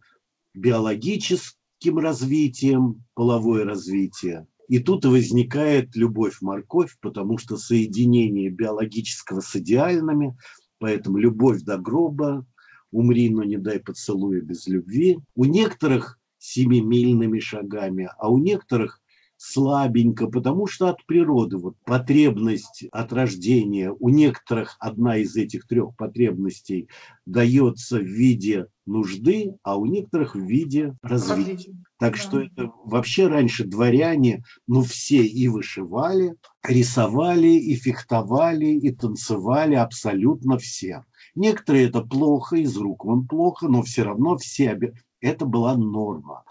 [0.54, 4.46] биологическим развитием, половое развитие.
[4.68, 10.36] И тут возникает любовь-морковь, потому что соединение биологического с идеальными,
[10.78, 12.46] поэтому любовь до гроба,
[12.90, 15.18] умри, но не дай поцелуя без любви.
[15.34, 18.97] У некоторых семимильными шагами, а у некоторых
[19.38, 25.96] слабенько, потому что от природы вот потребность от рождения у некоторых одна из этих трех
[25.96, 26.88] потребностей
[27.24, 31.72] дается в виде нужды, а у некоторых в виде развития.
[31.98, 32.18] Так да.
[32.18, 36.34] что это вообще раньше дворяне, ну все и вышивали,
[36.64, 41.04] рисовали, и фехтовали, и танцевали абсолютно все.
[41.36, 44.76] Некоторые это плохо, из рук вон плохо, но все равно все
[45.20, 46.44] это была норма.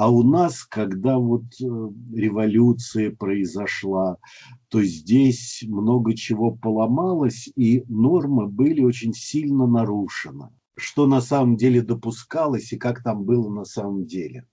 [0.00, 1.64] А у нас, когда вот э,
[2.14, 4.18] революция произошла,
[4.68, 10.50] то здесь много чего поломалось, и нормы были очень сильно нарушены.
[10.76, 14.46] Что на самом деле допускалось и как там было на самом деле.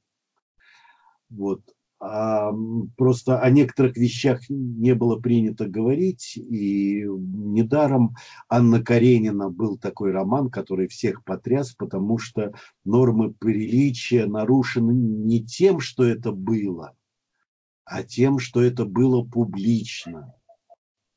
[1.29, 1.61] Вот.
[2.07, 2.51] А,
[2.97, 8.15] просто о некоторых вещах не было принято говорить, и недаром
[8.47, 12.53] Анна Каренина был такой роман, который всех потряс, потому что
[12.83, 16.95] нормы приличия нарушены не тем, что это было,
[17.85, 20.35] а тем, что это было публично.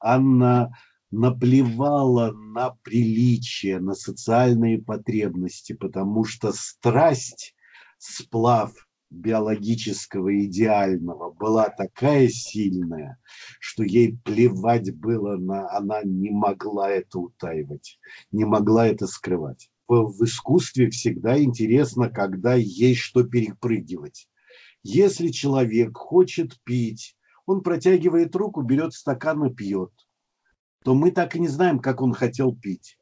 [0.01, 0.75] Анна
[1.11, 7.55] наплевала на приличие, на социальные потребности, потому что страсть,
[7.99, 8.73] сплав–
[9.11, 13.19] биологического идеального была такая сильная,
[13.61, 15.71] что ей плевать было на...
[15.71, 17.99] Она не могла это утаивать,
[18.33, 19.71] не могла это скрывать.
[19.87, 24.29] В, в искусстве всегда интересно, когда есть что перепрыгивать.
[24.83, 29.93] Если человек хочет пить, он протягивает руку, берет стакан и пьет,
[30.85, 32.99] то мы так и не знаем, как он хотел пить.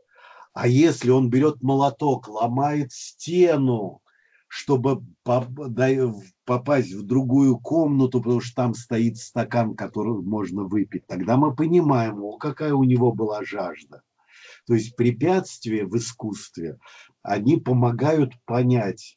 [0.54, 4.00] А если он берет молоток, ломает стену,
[4.48, 11.06] чтобы попасть в другую комнату, потому что там стоит стакан, который можно выпить.
[11.06, 14.02] Тогда мы понимаем, какая у него была жажда.
[14.66, 16.78] То есть препятствия в искусстве,
[17.22, 19.16] они помогают понять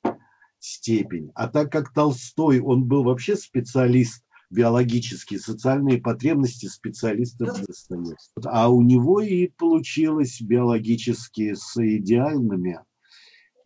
[0.60, 1.32] степень.
[1.36, 8.52] А так как Толстой, он был вообще специалист биологические, социальные потребности специалистов Достоевского.
[8.52, 12.80] А у него и получилось биологические с идеальными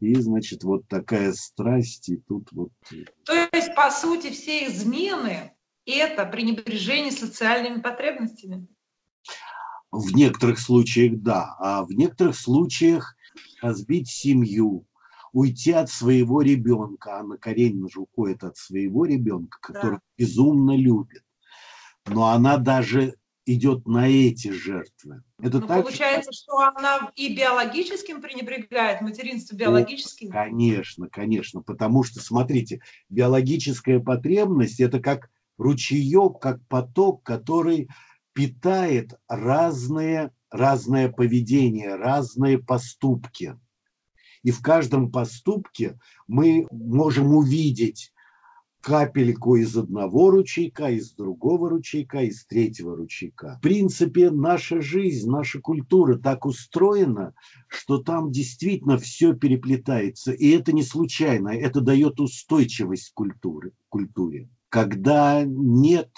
[0.04, 2.72] и, значит, вот такая страсть, и тут вот...
[2.92, 5.54] Э, То есть, по сути, все измены–
[5.86, 8.68] это пренебрежение социальными потребностями?
[9.92, 13.16] В некоторых случаях да, а в некоторых случаях
[13.62, 14.86] разбить семью,
[15.34, 17.20] уйти от своего ребенка.
[17.20, 20.02] Анна Каренина же уходит от своего ребенка, который да.
[20.18, 21.24] безумно любит.
[22.06, 23.16] Но она даже
[23.46, 25.24] идет на эти жертвы.
[25.42, 30.32] Это ну, так, получается, что она и биологическим пренебрегает, материнство биологическим?
[30.32, 37.90] конечно, конечно, потому что, смотрите, биологическая потребность– это как ручеек, как поток, который
[38.34, 43.60] питает разные, разное поведение, разные поступки.
[44.44, 48.13] И в каждом поступке мы можем увидеть
[48.84, 53.56] капельку из одного ручейка, из другого ручейка, из третьего ручейка.
[53.60, 57.34] В принципе, наша жизнь, наша культура так устроена,
[57.70, 60.34] что там действительно все переплетается.
[60.34, 64.50] И это не случайно, это дает устойчивость культуры, культуре.
[64.68, 66.10] Когда нет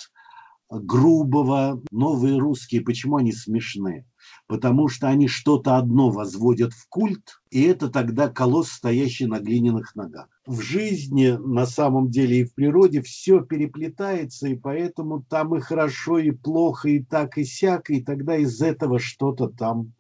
[0.72, 4.08] грубого, новые русские, почему они смешные?
[4.48, 9.96] Потому что они что-то одно возводят в культ, и это тогда колосс, стоящий на глиняных
[9.96, 10.28] ногах.
[10.46, 16.20] В жизни, на самом деле, и в природе все переплетается, и поэтому там и хорошо,
[16.20, 19.94] и плохо, и так, и сяк, и тогда из этого что-то там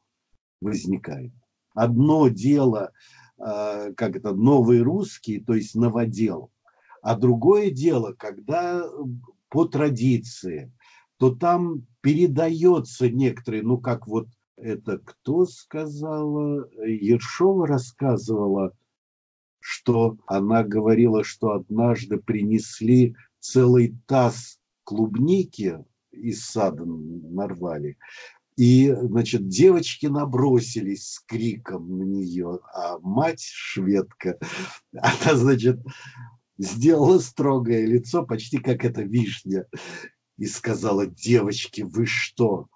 [0.61, 1.33] возникает.
[1.73, 2.91] Одно дело,
[3.39, 6.51] а, как это, новый русский, то есть новодел,
[7.01, 8.83] а другое дело, когда
[9.49, 10.71] по традиции,
[11.17, 16.69] то там передается некоторые, ну как вот это кто сказала?
[16.85, 18.71] Ершова рассказывала,
[19.59, 27.97] что она говорила, что однажды принесли целый таз клубники из сада нарвали.
[28.55, 34.37] И, значит, девочки набросились с криком на нее, а мать шведка,
[34.93, 35.79] она, значит,
[36.57, 39.65] сделала строгое лицо, почти как эта вишня,
[40.37, 42.67] и сказала, девочки, вы что,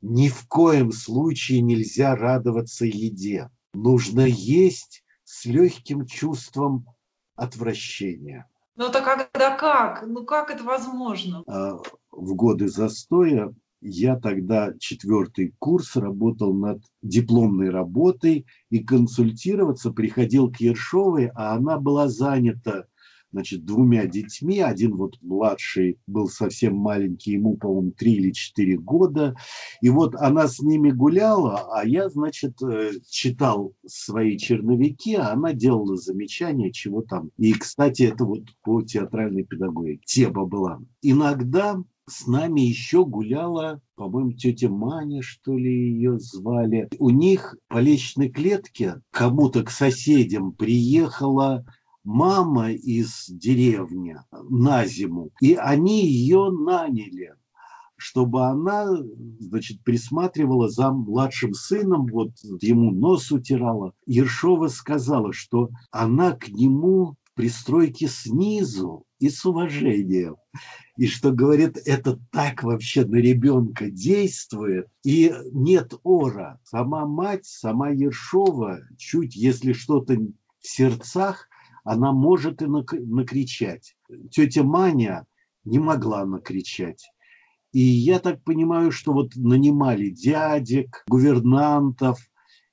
[0.00, 3.50] ни в коем случае нельзя радоваться еде.
[3.74, 6.86] Нужно есть с легким чувством
[7.34, 8.48] отвращения.
[8.76, 10.06] Ну то когда как?
[10.06, 11.42] Ну как это возможно?
[11.46, 11.78] А,
[12.10, 20.56] в годы застоя я тогда четвертый курс работал над дипломной работой и консультироваться приходил к
[20.56, 22.86] Ершовой, а она была занята
[23.36, 24.60] значит, двумя детьми.
[24.60, 29.36] Один вот младший был совсем маленький, ему, по-моему, три или четыре года.
[29.82, 35.52] И вот она с ними гуляла, а я, значит, э, читал свои черновики, а она
[35.52, 37.30] делала замечания, чего там.
[37.36, 40.80] И, кстати, это вот по театральной педагогике тема была.
[41.02, 41.76] Иногда
[42.08, 46.88] с нами еще гуляла, по-моему, тетя Маня, что ли, ее звали.
[46.98, 51.66] У них по лестничной клетке кому-то к соседям приехала
[52.06, 54.16] мама из деревни
[54.48, 57.34] на зиму, и они ее наняли
[57.98, 58.94] чтобы она,
[59.40, 63.94] значит, присматривала за младшим сыном, вот ему нос утирала.
[64.04, 70.36] Ершова сказала, что она к нему в пристройке снизу и с уважением.
[70.98, 74.88] И что, говорит, это так вообще на ребенка действует.
[75.02, 76.60] И нет ора.
[76.64, 81.48] Сама мать, сама Ершова, чуть, если что-то в сердцах,
[81.86, 83.96] она может и накричать.
[84.30, 85.24] Тетя Маня
[85.64, 87.10] не могла накричать.
[87.72, 92.18] И я так понимаю, что вот нанимали дядек, гувернантов,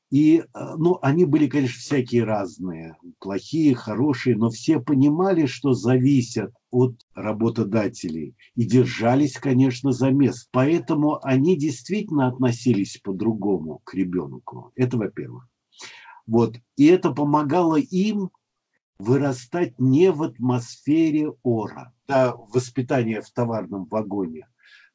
[0.09, 6.51] и, э, ну, они были, конечно, всякие разные, плохие, хорошие, но все понимали, что зависят
[6.71, 10.49] от работодателей и держались, конечно, за место.
[10.51, 14.71] Поэтому они действительно относились по-другому к ребенку.
[14.75, 15.47] Это во-первых.
[16.25, 16.57] Вот.
[16.77, 18.29] И это помогало им
[18.99, 21.93] вырастать не в атмосфере ора.
[22.07, 24.47] Да, воспитание в товарном вагоне.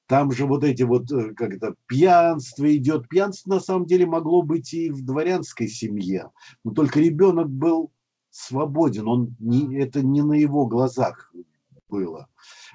[0.07, 3.09] Там же вот эти вот, э, как это, пьянство идет.
[3.09, 6.31] Пьянство на самом деле могло быть и в дворянской семье.
[6.65, 7.93] Но только ребенок был
[8.31, 9.07] свободен.
[9.07, 11.31] Он не, это не на его глазах
[11.91, 12.29] было.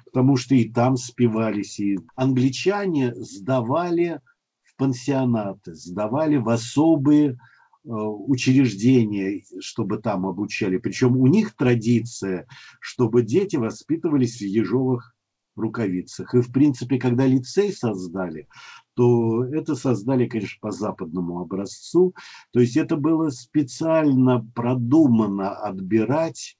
[0.04, 1.80] Потому что и там спивались.
[1.80, 4.20] И англичане сдавали
[4.62, 7.36] в пансионаты, сдавали в особые
[7.84, 10.78] учреждения, чтобы там обучали.
[10.78, 12.46] Причем у них традиция,
[12.80, 15.14] чтобы дети воспитывались в ежовых
[15.56, 16.34] рукавицах.
[16.34, 18.48] И, в принципе, когда лицей создали,
[18.94, 22.14] то это создали, конечно, по западному образцу.
[22.52, 26.56] То есть это было специально продумано отбирать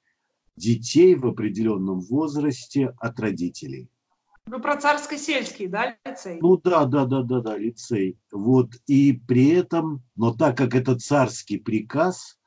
[0.57, 3.89] детей в определенном возрасте от родителей.
[4.47, 6.39] Ну, про царско-сельский, да, лицей?
[6.41, 8.19] Ну да, да, да, да, да, лицей.
[8.31, 12.39] Вот, и при этом, но так как это царский приказ,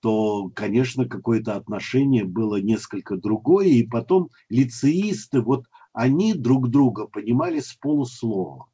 [0.00, 7.60] то, конечно, какое-то отношение было несколько другое, и потом лицеисты, вот они друг друга понимали
[7.60, 8.66] с полуслова.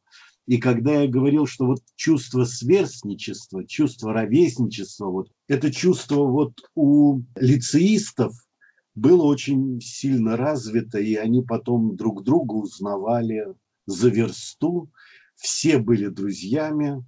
[0.46, 7.20] И когда я говорил, что вот чувство сверстничества, чувство ровесничества, вот это чувство вот у
[7.36, 8.34] лицеистов–
[8.94, 13.46] было очень сильно развито, и они потом друг друга узнавали
[13.86, 14.90] за версту.
[15.34, 17.04] Все были друзьями,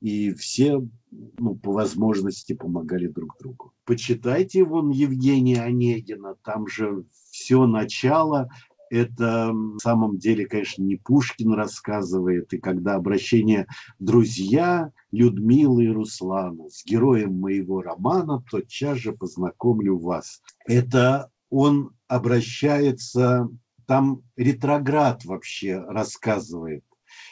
[0.00, 3.72] и все ну, по возможности помогали друг другу.
[3.84, 8.50] Почитайте вон Евгения Онегина, там же все начало
[8.92, 13.66] это в самом деле, конечно, не Пушкин рассказывает, и когда обращение
[13.98, 20.42] «друзья Людмилы и Руслана с героем моего романа, тотчас же познакомлю вас».
[20.66, 23.48] Это он обращается,
[23.86, 26.84] там ретроград вообще рассказывает,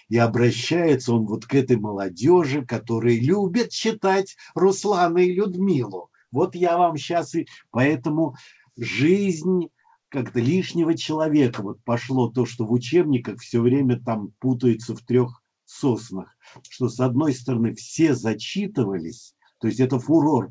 [0.08, 6.10] и обращается он вот к этой молодежи, которые любят читать Руслана и Людмилу.
[6.32, 7.46] Вот я вам сейчас и...
[7.70, 8.34] Поэтому
[8.78, 9.68] жизнь
[10.10, 11.62] как-то лишнего человека.
[11.62, 16.36] Вот пошло то, что в учебниках все время там путаются в трех соснах.
[16.68, 20.50] Что с одной стороны все зачитывались, то есть это фурор.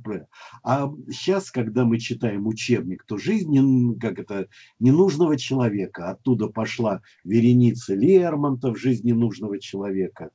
[0.63, 4.47] А сейчас, когда мы читаем учебник, то жизнь как это,
[4.79, 6.11] ненужного человека.
[6.11, 10.29] Оттуда пошла вереница Лермонтов, жизнь ненужного человека.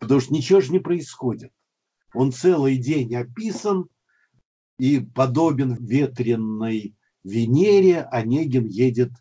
[0.00, 1.52] Потому что ничего же не происходит.
[2.12, 3.86] Он целый день описан
[4.78, 9.12] и подобен ветренной Венере Онегин едет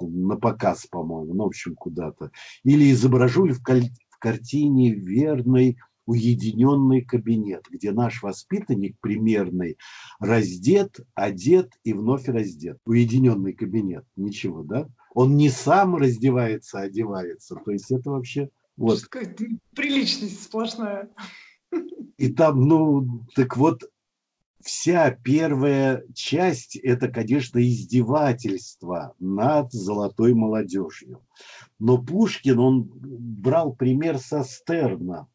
[0.00, 2.30] на показ, по-моему, ну, в общем, куда-то.
[2.64, 9.76] Или изображу ли в, в картине верный уединенный кабинет, где наш воспитанник примерный
[10.20, 12.78] раздет, одет и вновь раздет.
[12.86, 14.88] Уединенный кабинет, ничего, да?
[15.14, 17.56] Он не сам раздевается, а одевается.
[17.56, 18.50] То есть это вообще...
[18.76, 19.00] Вот.
[19.74, 21.10] Приличность сплошная.
[22.18, 23.82] И там, ну, так вот,
[24.66, 31.22] вся первая часть– это, конечно, издевательство над золотой молодежью.
[31.78, 35.28] Но Пушкин, он брал пример со Стерна.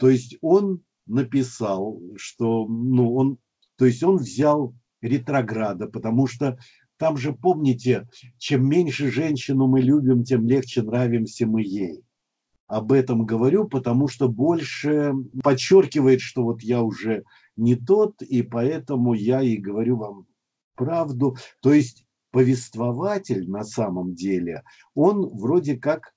[0.00, 3.38] То есть он написал, что, ну, он,
[3.76, 6.58] то есть он взял ретрограда, потому что
[6.98, 8.08] там же, помните,
[8.38, 12.02] чем меньше женщину мы любим, тем легче нравимся мы ей.
[12.68, 15.12] Об этом говорю, потому что больше
[15.42, 17.24] подчеркивает, что вот я уже
[17.56, 20.26] не тот, и поэтому я и говорю вам
[20.74, 21.36] правду.
[21.60, 24.64] То есть повествователь на самом деле,
[24.94, 26.12] он вроде как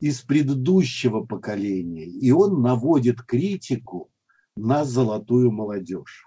[0.00, 4.10] из предыдущего поколения, и он наводит критику
[4.54, 6.26] на золотую молодежь.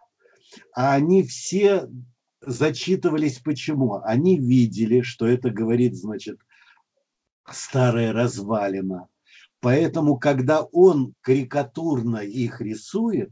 [0.74, 1.88] А они все
[2.42, 4.02] зачитывались почему?
[4.04, 6.40] Они видели, что это говорит, значит,
[7.50, 9.08] старая развалина.
[9.62, 13.32] Поэтому, когда он карикатурно их рисует,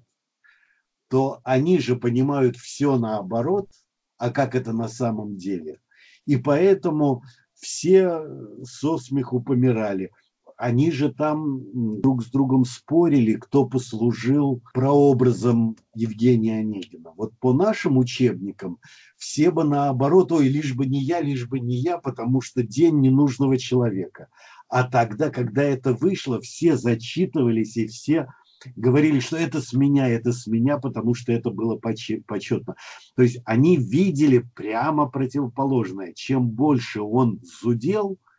[1.09, 3.69] то они же понимают все наоборот,
[4.17, 5.80] а как это на самом деле.
[6.25, 7.23] И поэтому
[7.55, 8.21] все
[8.63, 10.11] со смеху помирали
[10.59, 11.61] они же там
[12.01, 17.13] друг с другом спорили, кто послужил прообразом Евгения Онегина.
[17.15, 18.77] Вот по нашим учебникам
[19.15, 22.99] все бы наоборот, ой, лишь бы не я, лишь бы не я, потому что день
[22.99, 24.27] ненужного человека.
[24.70, 28.28] А тогда, когда это вышло, все зачитывались и все
[28.76, 32.76] говорили, что это с меня, это с меня, потому что это было почетно.
[33.15, 36.13] То есть они видели прямо противоположное.
[36.13, 38.17] Чем больше он зудел–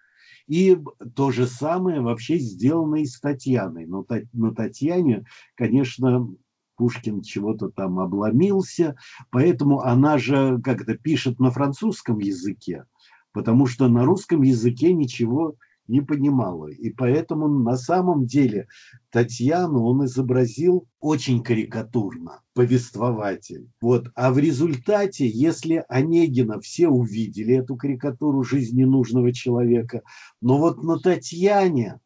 [0.51, 0.77] и
[1.15, 3.87] то же самое вообще сделано и с Татьяной.
[3.87, 5.25] Но на Татьяне,
[5.55, 6.29] конечно,
[6.75, 8.97] Пушкин чего-то там обломился,
[9.31, 12.85] поэтому она же как-то пишет на французском языке,
[13.33, 15.55] потому что на русском языке ничего
[15.91, 16.69] не понимала.
[16.69, 18.69] И поэтому на самом деле
[19.11, 23.69] Татьяну он изобразил очень карикатурно, повествователь.
[23.81, 24.09] Вот.
[24.15, 30.03] А в результате, если Онегина все увидели эту карикатуру жизни нужного человека,
[30.41, 32.01] но вот на Татьяне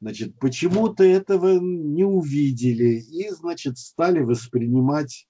[0.00, 5.26] Значит, почему-то этого не увидели и, значит, стали воспринимать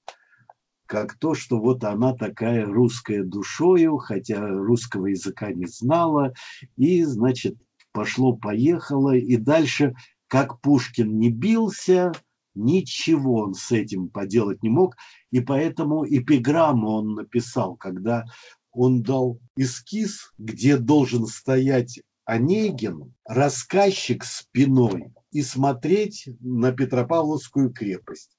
[0.88, 6.32] как то, что вот она такая русская душою, хотя русского языка не знала,
[6.76, 7.56] и, значит,
[7.98, 9.92] пошло-поехало, и дальше,
[10.28, 12.12] как Пушкин не бился,
[12.54, 14.94] ничего он с этим поделать не мог,
[15.32, 18.24] и поэтому эпиграмму он написал, когда
[18.70, 28.38] он дал эскиз, где должен стоять Онегин, рассказчик спиной и смотреть на Петропавловскую крепость.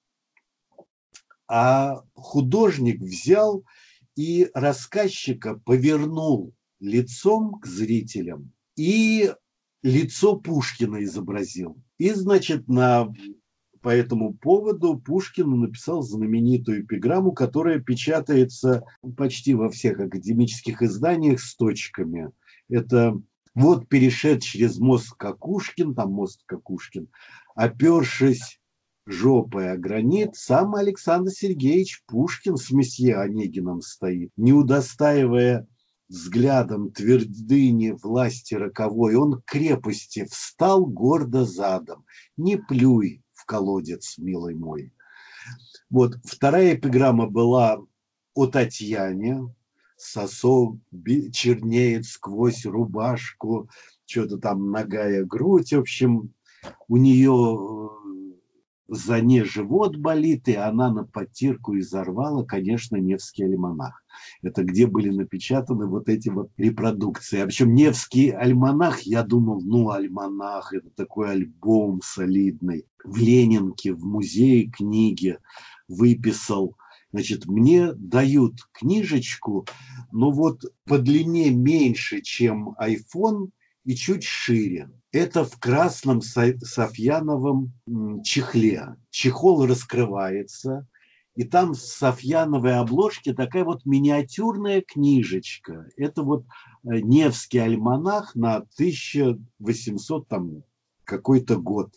[1.49, 3.65] А художник взял
[4.15, 9.33] и рассказчика повернул лицом к зрителям и
[9.83, 11.81] лицо Пушкина изобразил.
[11.97, 13.11] И, значит, на,
[13.81, 18.83] по этому поводу Пушкин написал знаменитую эпиграмму, которая печатается
[19.17, 22.31] почти во всех академических изданиях с точками.
[22.69, 23.19] Это
[23.55, 27.07] вот перешед через мост Какушкин, там мост Какушкин,
[27.55, 28.59] опершись
[29.05, 35.67] жопой о гранит, сам Александр Сергеевич Пушкин с месье Онегином стоит, не удостаивая
[36.09, 42.05] взглядом твердыни власти роковой, он крепости встал гордо задом.
[42.35, 44.91] Не плюй в колодец, милый мой.
[45.89, 47.79] Вот вторая эпиграмма была
[48.33, 49.53] о Татьяне.
[49.97, 50.77] Сосо
[51.33, 53.69] чернеет сквозь рубашку,
[54.05, 55.73] что-то там ногая грудь.
[55.73, 56.33] В общем,
[56.87, 57.89] у нее
[58.89, 64.03] за не живот болит, и она на подтирку изорвала, конечно, Невский альманах.
[64.41, 67.43] Это где были напечатаны вот эти вот репродукции.
[67.43, 72.85] Причем Невский альманах, я думал, ну, альманах, это такой альбом солидный.
[73.03, 75.37] В Ленинке, в музее книги
[75.87, 76.75] выписал
[77.11, 79.65] Значит, мне дают книжечку,
[80.11, 83.49] но вот по длине меньше, чем iPhone,
[83.85, 84.89] и чуть шире.
[85.11, 87.73] Это в красном софьяновом
[88.23, 88.95] чехле.
[89.09, 90.87] Чехол раскрывается,
[91.35, 95.89] и там в софьяновой обложке такая вот миниатюрная книжечка.
[95.95, 96.43] Это вот
[96.83, 100.63] э, Невский альманах на 1800 там
[101.05, 101.93] какой-то год.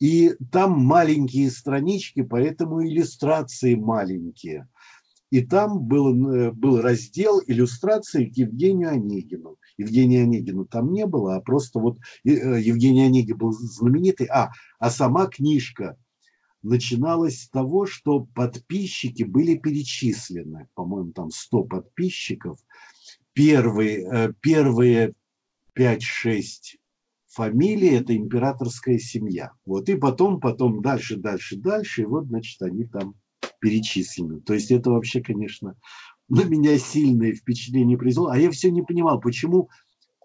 [0.00, 4.66] И там маленькие странички, поэтому иллюстрации маленькие.
[5.30, 9.58] И там был, э, был раздел иллюстрации к Евгению Онегину.
[9.76, 14.26] Евгения Онегина там не было, а просто вот э, Евгений Онегин был знаменитый.
[14.26, 15.96] А, а сама книжка
[16.62, 20.68] начиналась с того, что подписчики были перечислены.
[20.74, 22.58] По-моему, там 100 подписчиков.
[23.32, 25.14] Первые, э, первые
[25.76, 26.78] 5-6
[27.26, 29.52] фамилии– это императорская семья.
[29.66, 33.14] Вот, и потом, потом дальше, дальше, дальше, и вот, значит, они там
[33.60, 34.40] перечислены.
[34.40, 35.76] То есть это вообще, конечно,
[36.28, 38.28] на меня сильное впечатление произвело.
[38.28, 39.68] А я все не понимал, почему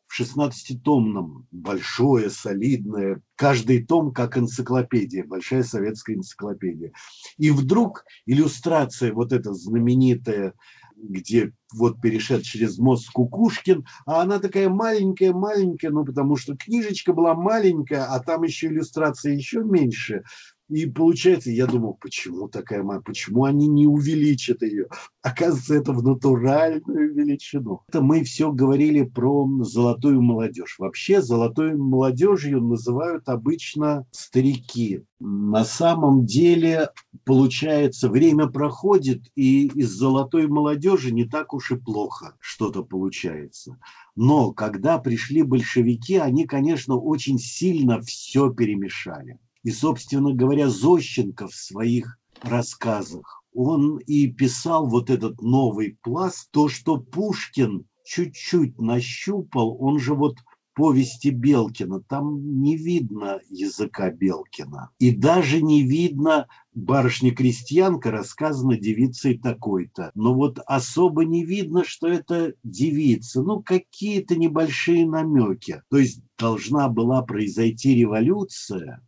[0.07, 6.91] в 16-томном, большое, солидное, каждый том как энциклопедия, большая советская энциклопедия.
[7.37, 10.55] И вдруг иллюстрация вот эта знаменитая,
[10.97, 17.35] где вот перешед через мост Кукушкин, а она такая маленькая-маленькая, ну потому что книжечка была
[17.35, 20.23] маленькая, а там еще иллюстрация еще меньше.
[20.69, 24.85] И получается, я думал, почему такая мать, почему они не увеличат ее?
[25.23, 27.81] Оказывается, это в натуральную величину.
[27.87, 30.75] Это мы все говорили про золотую молодежь.
[30.77, 35.03] Вообще золотой молодежью называют обычно старики.
[35.19, 36.91] На самом деле,
[37.25, 43.77] получается, время проходит, и из золотой молодежи не так уж и плохо что-то получается.
[44.15, 49.39] Но когда пришли большевики, они, конечно, очень сильно все перемешали.
[49.63, 56.69] И, собственно говоря, Зощенко в своих рассказах, он и писал вот этот новый пласт, то,
[56.69, 60.35] что Пушкин чуть-чуть нащупал, он же вот
[60.79, 64.91] повести Белкина, там не видно языка Белкина.
[64.97, 70.11] И даже не видно барышня-крестьянка рассказана девицей такой-то.
[70.15, 73.41] Но вот особо не видно, что это девица.
[73.41, 75.83] Ну, какие-то небольшие намеки.
[75.89, 79.05] То есть должна была произойти революция,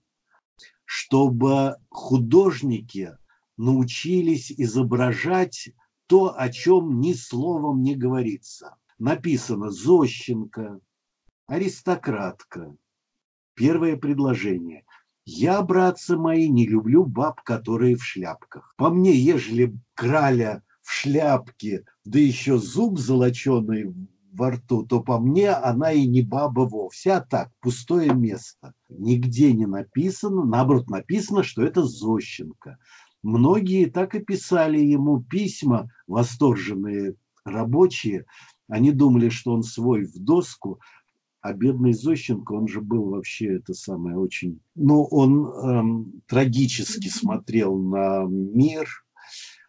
[0.93, 3.17] чтобы художники
[3.55, 5.69] научились изображать
[6.07, 8.75] то, о чем ни словом не говорится.
[8.99, 10.81] Написано Зощенко,
[11.47, 12.75] аристократка.
[13.53, 14.83] Первое предложение.
[15.23, 18.73] Я, братцы мои, не люблю баб, которые в шляпках.
[18.75, 23.95] По мне, ежели краля в шляпке, да еще зуб золоченый
[24.31, 28.73] во рту, то по мне она и не баба вовсе, а так, пустое место.
[28.89, 32.77] Нигде не написано, наоборот, написано, что это Зощенко.
[33.23, 38.25] Многие так и писали ему письма, восторженные рабочие.
[38.67, 40.79] Они думали, что он свой в доску,
[41.41, 44.59] а бедный Зощенко, он же был вообще это самое очень...
[44.75, 48.87] Ну, он эм, трагически смотрел на мир.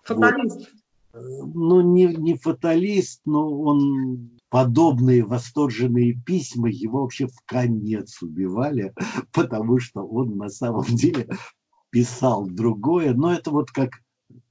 [0.05, 0.59] Фаталист.
[0.59, 0.69] Вот.
[1.13, 8.93] Ну, не, не фаталист, но он подобные восторженные письма его вообще в конец убивали,
[9.33, 11.27] потому что он на самом деле
[11.89, 13.15] писал другое.
[13.15, 13.93] Но это вот как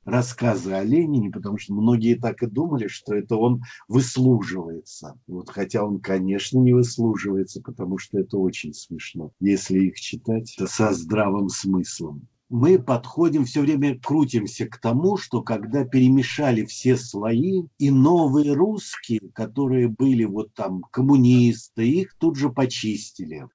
[0.04, 5.20] рассказы о Ленине, потому что многие так и думали, что это он выслуживается.
[5.28, 10.94] Вот, хотя он, конечно, не выслуживается, потому что это очень смешно, если их читать со
[10.94, 17.90] здравым смыслом мы подходим, все время крутимся к тому, что когда перемешали все слои, и
[17.90, 23.48] новые русские, которые были вот там коммунисты, их тут же почистили.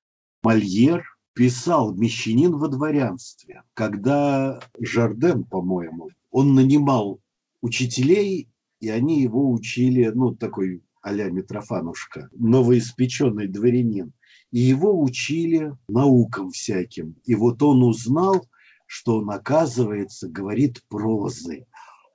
[0.42, 7.20] Мольер писал «Мещанин во дворянстве», когда Жарден, по-моему, он нанимал
[7.60, 8.48] учителей,
[8.80, 14.14] и они его учили, ну, такой а-ля Митрофанушка, новоиспеченный дворянин.
[14.52, 17.16] И его учили наукам всяким.
[17.26, 18.46] И вот он узнал,
[18.86, 21.66] что он, оказывается, говорит прозой.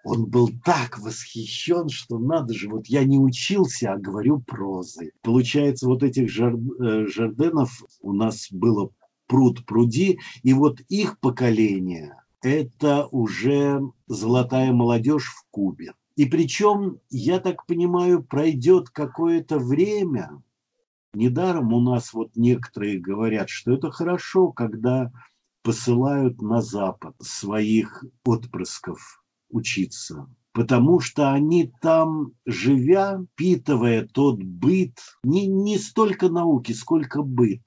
[0.04, 5.12] Он был так восхищен, что надо же, вот я не учился, а говорю прозой.
[5.22, 8.90] Получается, вот этих жар, э, жарденов у нас было
[9.28, 15.94] пруд пруди, и вот их поколение– это уже золотая молодежь в Кубе.
[16.16, 20.42] И причем, я так понимаю, пройдет какое-то время,
[21.14, 25.12] недаром у нас вот некоторые говорят, что это хорошо, когда
[25.64, 35.48] посылают на Запад своих отпрысков учиться, потому что они там, живя, впитывая тот быт, не,
[35.48, 37.62] не столько науки, сколько быт,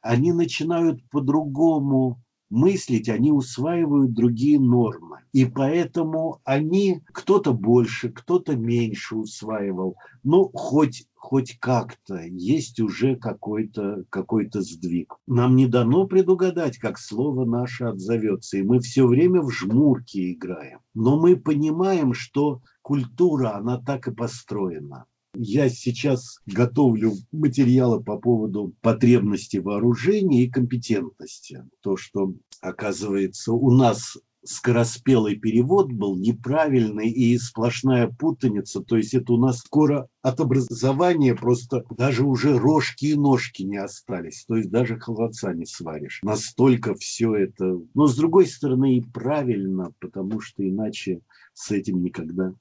[0.00, 5.18] они начинают по-другому мыслить, они усваивают другие нормы.
[5.32, 9.96] И поэтому они, кто-то больше, кто-то меньше усваивал.
[10.22, 15.14] Но хоть, хоть как-то есть уже какой-то какой сдвиг.
[15.26, 18.58] Нам не дано предугадать, как слово наше отзовется.
[18.58, 20.80] И мы все время в жмурке играем.
[20.94, 25.06] Но мы понимаем, что культура, она так и построена.
[25.38, 31.62] Я сейчас готовлю материалы по поводу потребности вооружения и компетентности.
[31.82, 32.32] То, что,
[32.62, 38.80] оказывается, у нас скороспелый перевод был неправильный и сплошная путаница.
[38.80, 43.76] То есть это у нас скоро от образования просто даже уже рожки и ножки не
[43.76, 44.46] остались.
[44.46, 46.20] То есть даже холодца не сваришь.
[46.22, 47.78] Настолько все это...
[47.92, 51.20] Но с другой стороны и правильно, потому что иначе
[51.52, 52.54] с этим никогда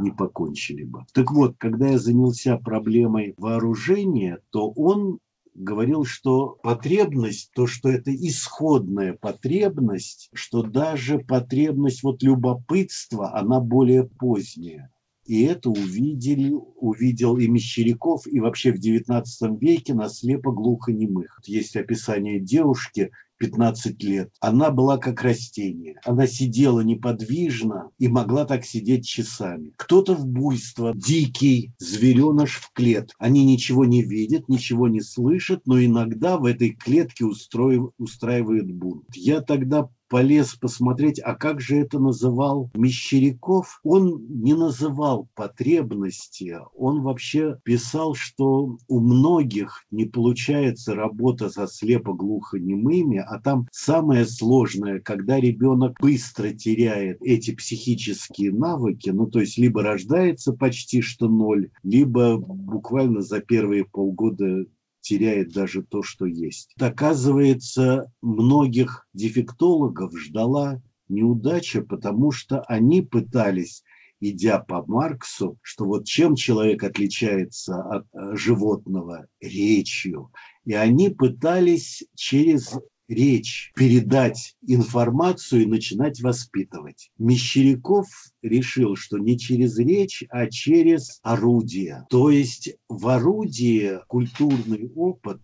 [0.00, 1.04] не покончили бы.
[1.12, 5.18] Так вот, когда я занялся проблемой вооружения, то он
[5.54, 14.04] говорил, что потребность, то, что это исходная потребность, что даже потребность вот любопытства, она более
[14.04, 14.90] поздняя.
[15.28, 19.24] И это увидели, увидел и Мещеряков, и вообще в XIX
[19.60, 21.40] веке на слепо-глухонемых.
[21.44, 24.30] Есть описание девушки, 15 лет.
[24.40, 25.96] Она была как растение.
[26.04, 29.72] Она сидела неподвижно и могла так сидеть часами.
[29.76, 33.12] Кто-то в буйство, дикий звереныш в клет.
[33.18, 39.04] Они ничего не видят, ничего не слышат, но иногда в этой клетке устроив, устраивают бунт.
[39.14, 43.80] Я тогда полез посмотреть, а как же это называл Мещеряков.
[43.82, 53.18] Он не называл потребности, он вообще писал, что у многих не получается работа со слепо-глухонемыми,
[53.18, 59.82] а там самое сложное, когда ребенок быстро теряет эти психические навыки, ну то есть либо
[59.82, 64.64] рождается почти что ноль, либо буквально за первые полгода
[65.00, 66.74] теряет даже то, что есть.
[66.78, 73.82] Оказывается, многих дефектологов ждала неудача, потому что они пытались
[74.20, 80.32] идя по Марксу, что вот чем человек отличается от э, животного речью.
[80.64, 82.76] И они пытались через
[83.08, 87.10] речь, передать информацию и начинать воспитывать.
[87.18, 88.06] Мещеряков
[88.42, 92.06] решил, что не через речь, а через орудие.
[92.10, 95.40] То есть в орудии культурный опыт,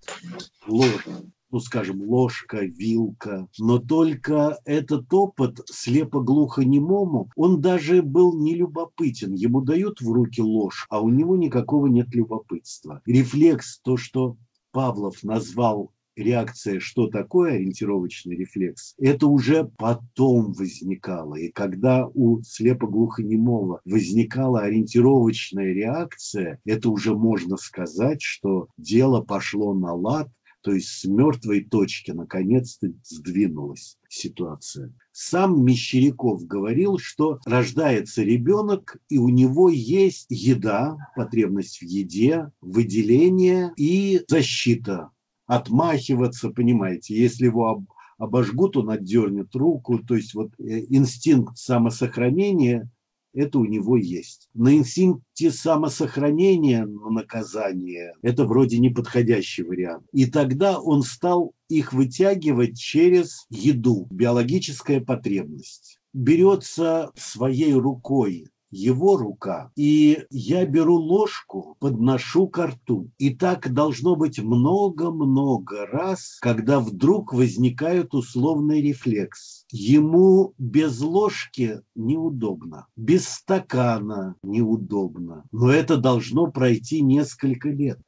[0.67, 1.07] ложь,
[1.51, 3.47] ну, скажем, ложка, вилка.
[3.61, 9.35] Но только этот опыт слепо-глухонемому, он даже был не любопытен.
[9.35, 13.03] Ему дают в руки ложь, а у него никакого нет любопытства.
[13.07, 14.37] Рефлекс, то, что
[14.73, 21.37] Павлов назвал реакция, что такое ориентировочный рефлекс, это уже потом возникало.
[21.37, 29.93] И когда у слепоглухонемого возникала ориентировочная реакция, это уже можно сказать, что дело пошло на
[29.93, 30.29] лад,
[30.65, 34.95] то есть с мертвой точки наконец-то сдвинулась ситуация.
[35.12, 43.73] Сам Мещеряков говорил, что рождается ребенок, и у него есть еда, потребность в еде, выделение
[43.77, 45.11] и защита
[45.47, 47.14] отмахиваться, понимаете.
[47.16, 47.84] Если его об,
[48.18, 49.99] обожгут, он отдернет руку.
[49.99, 52.88] То есть вот э, инстинкт самосохранения
[53.34, 54.49] это у него есть.
[54.55, 60.05] На инстинкте самосохранения, на наказание, это вроде неподходящий вариант.
[60.12, 65.99] И тогда он стал их вытягивать через еду, биологическая потребность.
[66.12, 69.70] Берется своей рукой его рука.
[69.77, 73.11] И я беру ложку, подношу к рту.
[73.18, 79.64] И так должно быть много-много раз, когда вдруг возникает условный рефлекс.
[79.70, 85.45] Ему без ложки неудобно, без стакана неудобно.
[85.53, 88.01] Но это должно пройти несколько лет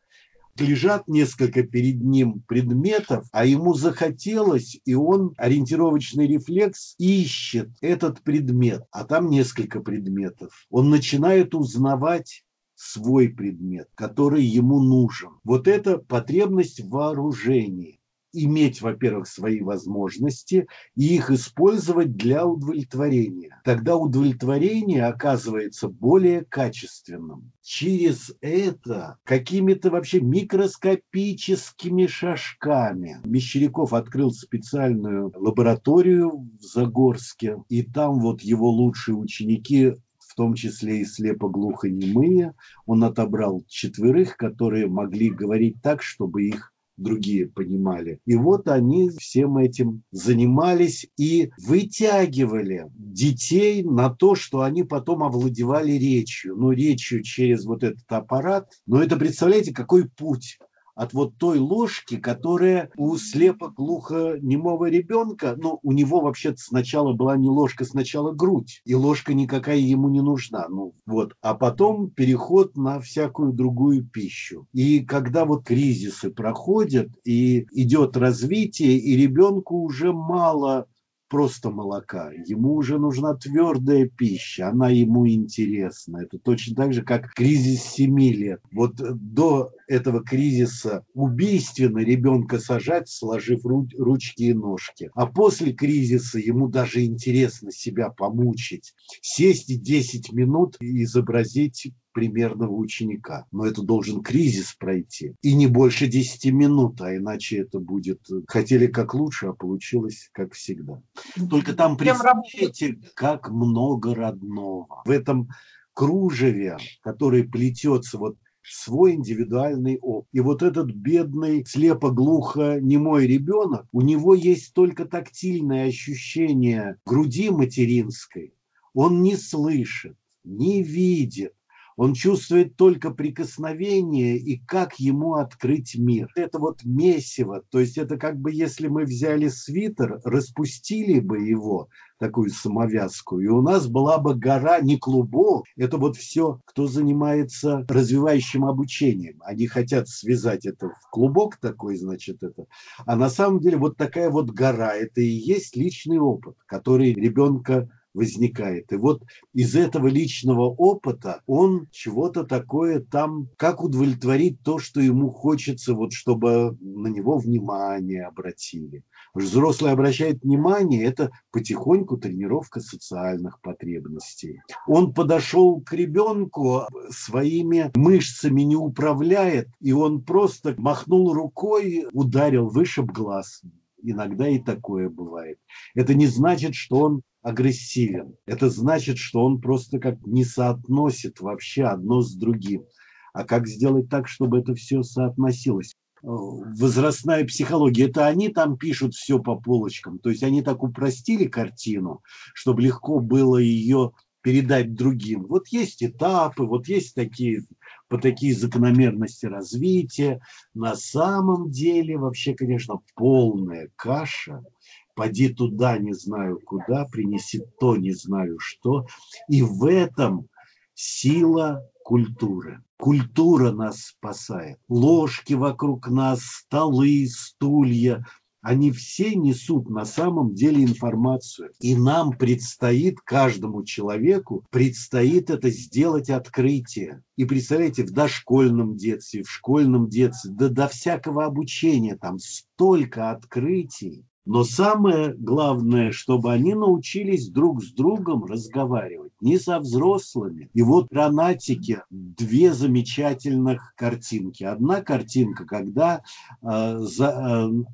[0.60, 8.84] лежат несколько перед ним предметов, а ему захотелось, и он ориентировочный рефлекс ищет этот предмет,
[8.90, 10.66] а там несколько предметов.
[10.70, 12.44] Он начинает узнавать
[12.74, 15.30] свой предмет, который ему нужен.
[15.44, 18.00] Вот это потребность в вооружении
[18.44, 23.60] иметь, во-первых, свои возможности и их использовать для удовлетворения.
[23.64, 27.52] Тогда удовлетворение оказывается более качественным.
[27.62, 38.42] Через это какими-то вообще микроскопическими шажками Мещеряков открыл специальную лабораторию в Загорске, и там вот
[38.42, 42.54] его лучшие ученики в том числе и слепо-глухонемые.
[42.84, 48.20] Он отобрал четверых, которые могли говорить так, чтобы их другие понимали.
[48.26, 55.92] И вот они всем этим занимались и вытягивали детей на то, что они потом овладевали
[55.92, 56.56] речью.
[56.56, 58.70] Ну, речью через вот этот аппарат.
[58.86, 60.58] Но это, представляете, какой путь?
[60.96, 67.48] От вот той ложки, которая у слепо-глухо-немого ребенка, ну, у него вообще сначала была не
[67.48, 72.98] ложка, сначала грудь, и ложка никакая ему не нужна, ну, вот, а потом переход на
[72.98, 74.66] всякую другую пищу.
[74.72, 80.86] И когда вот кризисы проходят, и идет развитие, и ребенку уже мало
[81.28, 82.30] просто молока.
[82.46, 86.18] Ему уже нужна твердая пища, она ему интересна.
[86.18, 88.60] Это точно так же, как кризис 7 лет.
[88.72, 95.10] Вот до этого кризиса убийственно ребенка сажать, сложив ручки и ножки.
[95.14, 98.94] А после кризиса ему даже интересно себя помучить.
[99.20, 103.44] Сесть и 10 минут и изобразить примерного ученика.
[103.52, 105.34] Но это должен кризис пройти.
[105.42, 108.26] И не больше 10 минут, а иначе это будет...
[108.48, 111.02] Хотели как лучше, а получилось как всегда.
[111.50, 115.02] Только там представляете, как много родного.
[115.04, 115.50] В этом
[115.92, 120.30] кружеве, который плетется вот свой индивидуальный опыт.
[120.32, 128.54] И вот этот бедный, слепо-глухо немой ребенок, у него есть только тактильное ощущение груди материнской.
[128.94, 131.52] Он не слышит, не видит,
[131.96, 136.30] Он чувствует только прикосновение и как ему открыть мир.
[136.36, 141.88] Это вот месиво, то есть это как бы если мы взяли свитер, распустили бы его,
[142.18, 147.84] такую самовязку, и у нас была бы гора не клубов, это вот все, кто занимается
[147.88, 149.40] развивающим обучением.
[149.44, 152.66] Они хотят связать это в клубок такой, значит, это.
[153.04, 157.88] А на самом деле вот такая вот гора, это и есть личный опыт, который ребенка
[158.16, 158.92] возникает.
[158.92, 165.30] И вот из этого личного опыта он чего-то такое там, как удовлетворить то, что ему
[165.30, 169.04] хочется, вот чтобы на него внимание обратили.
[169.34, 174.62] Взрослый обращает внимание, это потихоньку тренировка социальных потребностей.
[174.86, 183.12] Он подошел к ребенку, своими мышцами не управляет, и он просто махнул рукой, ударил, вышиб
[183.12, 183.60] глаз.
[184.02, 185.58] Иногда и такое бывает.
[185.94, 188.34] Это не значит, что он агрессивен.
[188.44, 192.86] Это значит, что он просто как не соотносит вообще одно с другим.
[193.32, 195.94] А как сделать так, чтобы это все соотносилось?
[196.22, 200.18] возрастная психология, это они там пишут все по полочкам.
[200.18, 202.22] То есть они так упростили картину,
[202.52, 205.44] чтобы легко было ее передать другим.
[205.46, 207.62] Вот есть этапы, вот есть такие,
[208.08, 210.40] по такие закономерности развития.
[210.74, 214.64] На самом деле вообще, конечно, полная каша–
[215.16, 219.06] поди туда не знаю куда, принеси то не знаю что.
[219.48, 220.48] И в этом
[220.94, 222.82] сила культуры.
[222.98, 224.78] Культура нас спасает.
[224.88, 228.24] Ложки вокруг нас, столы, стулья,
[228.66, 231.70] они все несут на самом деле информацию.
[231.78, 237.22] И нам предстоит, каждому человеку, предстоит это сделать открытие.
[237.36, 244.24] И представляете, в дошкольном детстве, в школьном детстве, да до всякого обучения, там столько открытий.
[244.46, 250.70] Но самое главное, чтобы они научились друг с другом разговаривать, не со взрослыми.
[250.72, 254.62] И вот гранатики две замечательных картинки.
[254.62, 256.22] Одна картинка, когда
[256.62, 257.84] э, за, э,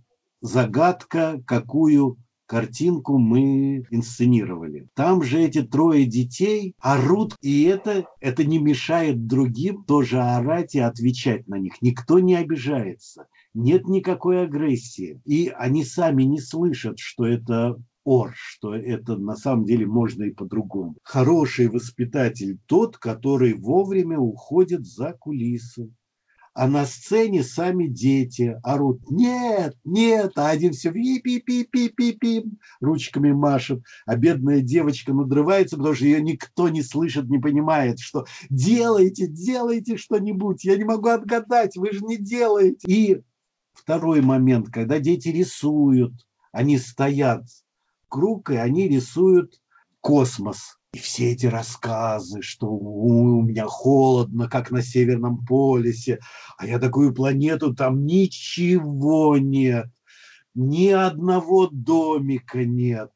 [0.43, 4.89] загадка, какую картинку мы инсценировали.
[4.93, 10.81] Там же эти трое детей орут, и это, это не мешает другим тоже орать и
[10.81, 11.81] отвечать на них.
[11.81, 15.21] Никто не обижается нет никакой агрессии.
[15.25, 20.31] И они сами не слышат, что это ор, что это на самом деле можно и
[20.31, 20.97] по-другому.
[21.03, 25.91] Хороший воспитатель тот, который вовремя уходит за кулисы.
[26.55, 32.45] А на сцене сами дети орут «нет, нет», а один все пи-пи-пи-пи-пи-пи,
[32.81, 38.27] ручками машет, а бедная девочка надрывается, потому что ее никто не слышит, не понимает, что
[38.51, 42.87] «делайте, делайте что-нибудь, я не могу отгадать, вы же не делаете».
[42.87, 43.23] И
[43.73, 46.13] Второй момент, когда дети рисуют,
[46.53, 47.45] они стоят
[48.09, 49.61] круг, и они рисуют
[50.01, 50.79] космос.
[50.93, 56.19] И все эти рассказы, что у меня холодно, как на Северном полюсе,
[56.59, 59.87] а я такую планету, там ничего нет,
[60.55, 63.11] ни одного домика нет.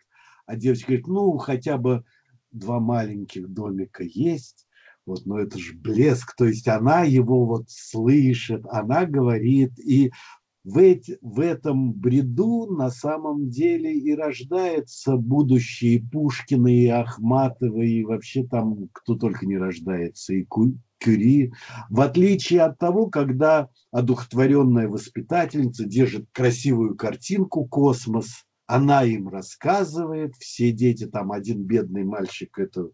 [0.46, 2.04] А девочка говорит, ну, хотя бы
[2.50, 4.66] два маленьких домика есть,
[5.04, 10.12] вот, но это же блеск, то есть она его вот слышит, она говорит, и
[10.66, 18.02] в, эти, в этом бреду на самом деле и рождается будущее Пушкина, и Ахматова, и
[18.02, 20.44] вообще там кто только не рождается, и
[20.98, 21.52] Кюри.
[21.88, 30.72] В отличие от того, когда одухотворенная воспитательница держит красивую картинку «Космос», она им рассказывает, все
[30.72, 32.92] дети, там один бедный мальчик эту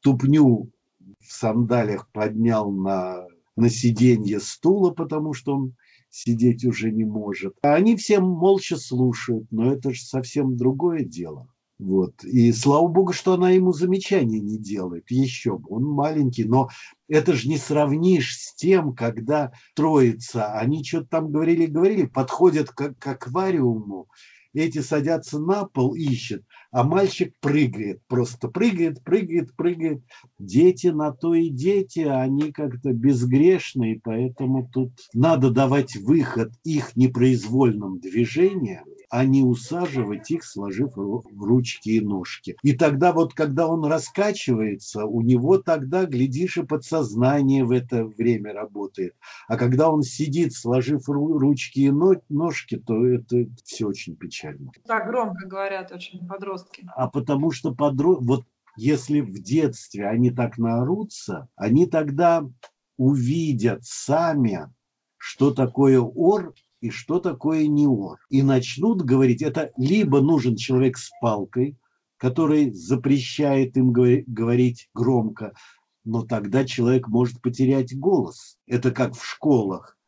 [0.00, 0.72] тупню
[1.20, 5.76] в сандалях поднял на, на сиденье стула, потому что он
[6.10, 7.54] сидеть уже не может.
[7.62, 11.48] А они все молча слушают, но это же совсем другое дело.
[11.78, 12.24] Вот.
[12.24, 15.10] И слава богу, что она ему замечания не делает.
[15.10, 16.70] Еще бы, он маленький, но
[17.06, 23.06] это же не сравнишь с тем, когда троица, они что-то там говорили-говорили, подходят к, к
[23.06, 24.08] аквариуму,
[24.56, 30.02] эти садятся на пол, ищут, а мальчик прыгает, просто прыгает, прыгает, прыгает.
[30.38, 38.00] Дети на то и дети, они как-то безгрешные, поэтому тут надо давать выход их непроизвольным
[38.00, 42.56] движениям, а не усаживать их, сложив ручки и ножки.
[42.62, 48.52] И тогда вот, когда он раскачивается, у него тогда, глядишь, и подсознание в это время
[48.52, 49.14] работает.
[49.48, 54.72] А когда он сидит, сложив ручки и ножки, то это все очень печально.
[54.86, 56.84] Так громко говорят очень подростки.
[56.94, 58.44] А потому что подростки, вот
[58.76, 62.44] если в детстве они так наорутся, они тогда
[62.96, 64.70] увидят сами,
[65.16, 66.54] что такое ор
[66.86, 68.18] и что такое неор.
[68.30, 71.76] И начнут говорить, это либо нужен человек с палкой,
[72.16, 75.52] который запрещает им говорить громко,
[76.04, 78.56] но тогда человек может потерять голос.
[78.66, 79.98] Это как в школах.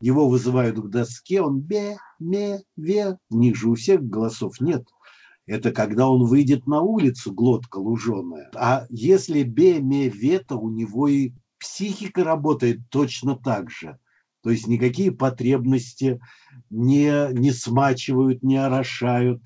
[0.00, 3.18] Его вызывают к доске, он бе, ме, ве.
[3.30, 4.84] У них же у всех голосов нет.
[5.46, 8.50] Это когда он выйдет на улицу, глотка луженая.
[8.54, 13.98] А если бе, ме, ве, то у него и психика работает точно так же.
[14.42, 16.20] То есть никакие потребности
[16.70, 19.42] не, не смачивают, не орошают.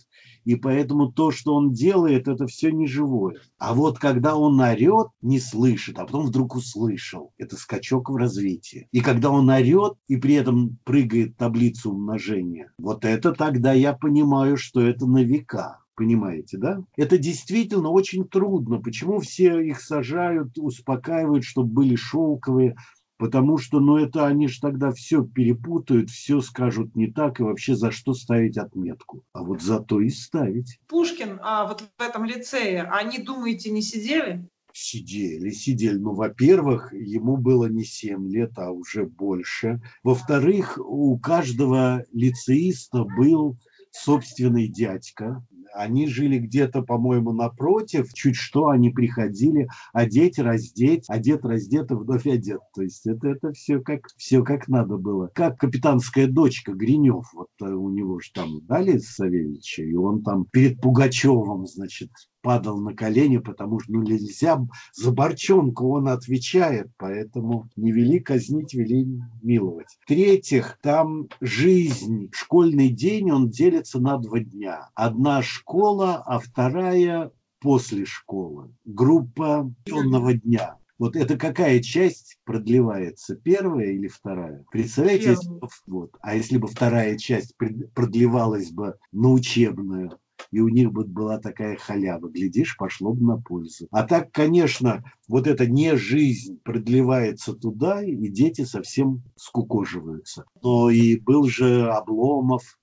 [0.46, 3.34] И поэтому то, что он делает, это все не живое.
[3.58, 7.32] А вот когда он орет, не слышит, а потом вдруг услышал.
[7.36, 8.88] Это скачок в развитии.
[8.92, 14.56] И когда он орет и при этом прыгает таблицу умножения, вот это тогда я понимаю,
[14.56, 15.80] что это на века.
[15.96, 16.78] Понимаете, да?
[16.96, 18.80] Это действительно очень трудно.
[18.80, 22.76] Почему все их сажают, успокаивают, чтобы были шелковые?
[23.18, 27.74] Потому что, ну, это они же тогда все перепутают, все скажут не так, и вообще
[27.74, 29.24] за что ставить отметку.
[29.32, 30.78] А вот за то и ставить.
[30.86, 34.46] Пушкин, а вот в этом лицее, они, думаете, не сидели?
[34.72, 35.96] Сидели, сидели.
[35.96, 39.80] Ну, во-первых, ему было не 7 лет, а уже больше.
[40.02, 43.56] Во-вторых, у каждого лицеиста был
[43.90, 45.42] собственный дядька,
[45.76, 48.12] они жили где-то, по-моему, напротив.
[48.14, 52.60] Чуть что они приходили одеть, раздеть, одет, раздет и вновь одет.
[52.74, 55.30] То есть это, это все, как, все как надо было.
[55.34, 57.24] Как капитанская дочка Гринев.
[57.34, 62.10] Вот э, у него же там дали Савельича, и он там перед Пугачевым, значит,
[62.46, 68.72] падал на колени, потому что ну, нельзя за Борчонку, он отвечает, поэтому не вели казнить,
[68.72, 69.04] вели
[69.42, 69.88] миловать.
[70.02, 74.90] В-третьих, там жизнь, школьный день, он делится на два дня.
[74.94, 78.72] Одна школа, а вторая после школы.
[78.84, 80.76] Группа сонного дня.
[80.98, 84.64] Вот это какая часть продлевается, первая или вторая?
[84.70, 87.56] Представляете, если бы, вот, а если бы вторая часть
[87.92, 90.16] продлевалась бы на учебную,
[90.50, 92.28] и у них бы была такая халява.
[92.28, 93.88] Глядишь, пошло бы на пользу.
[93.90, 100.44] А так, конечно, вот эта не жизнь продлевается туда, и дети совсем скукоживаются.
[100.62, 102.78] Но и был же Обломов,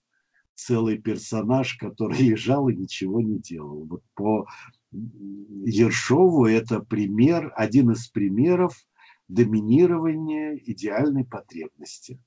[0.55, 3.85] целый персонаж, который лежал и ничего не делал.
[3.85, 4.47] Вот по
[4.91, 8.77] Ершову это пример, один из примеров
[9.27, 12.19] доминирования идеальной потребности.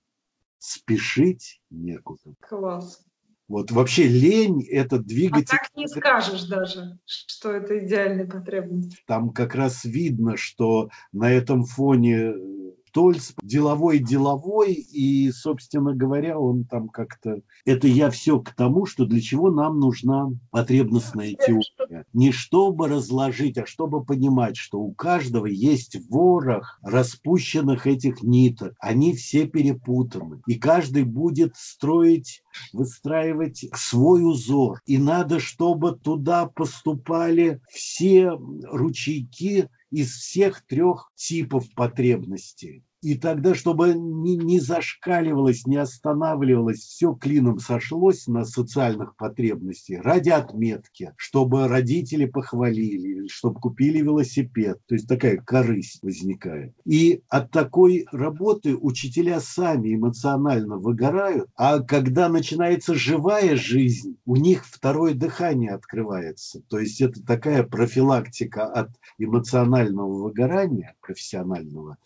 [0.58, 2.34] Спешить некуда.
[2.40, 3.05] Класс.
[3.48, 5.56] Вот вообще лень– это двигатель.
[5.56, 9.02] А так не скажешь даже, что это идеальная потребность.
[9.06, 12.32] Там как раз видно, что на этом фоне
[12.96, 17.42] Штольц, деловой-деловой, и, собственно говоря, он там как-то...
[17.66, 22.06] Это я все к тому, что для чего нам нужна потребностная теория.
[22.14, 28.72] Не чтобы разложить, а чтобы понимать, что у каждого есть ворох распущенных этих ниток.
[28.80, 30.40] Они все перепутаны.
[30.46, 32.42] И каждый будет строить,
[32.72, 34.80] выстраивать свой узор.
[34.86, 42.85] И надо, чтобы туда поступали все ручейки из всех трех типов потребностей.
[43.02, 50.30] И тогда, чтобы не, не зашкаливалось, не останавливалось, все клином сошлось на социальных потребностях ради
[50.30, 54.80] отметки, чтобы родители похвалили, чтобы купили велосипед.
[54.86, 56.74] То есть такая корысть возникает.
[56.84, 64.66] И от такой работы учителя сами эмоционально выгорают, а когда начинается живая жизнь, у них
[64.66, 66.62] второе дыхание открывается.
[66.68, 71.98] То есть это такая профилактика от эмоционального выгорания профессионального,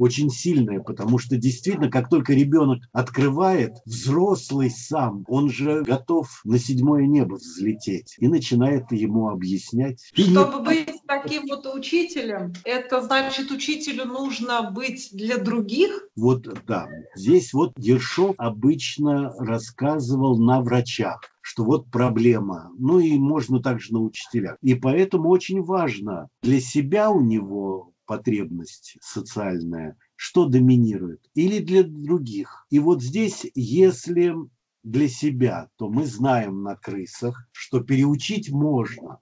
[0.00, 6.58] очень сильное, потому что действительно, как только ребенок открывает, взрослый сам, он же готов на
[6.58, 10.10] седьмое небо взлететь и начинает ему объяснять.
[10.14, 15.90] Чтобы быть таким вот учителем, это значит, учителю нужно быть для других?
[16.16, 16.88] Вот да.
[17.14, 22.70] Здесь вот Ершов обычно рассказывал на врачах что вот проблема.
[22.78, 24.56] Ну и можно также на учителях.
[24.62, 32.66] И поэтому очень важно для себя у него потребность социальная, что доминирует, или для других.
[32.68, 34.34] И вот здесь, если
[34.82, 39.20] для себя, то мы знаем на крысах, что переучить можно,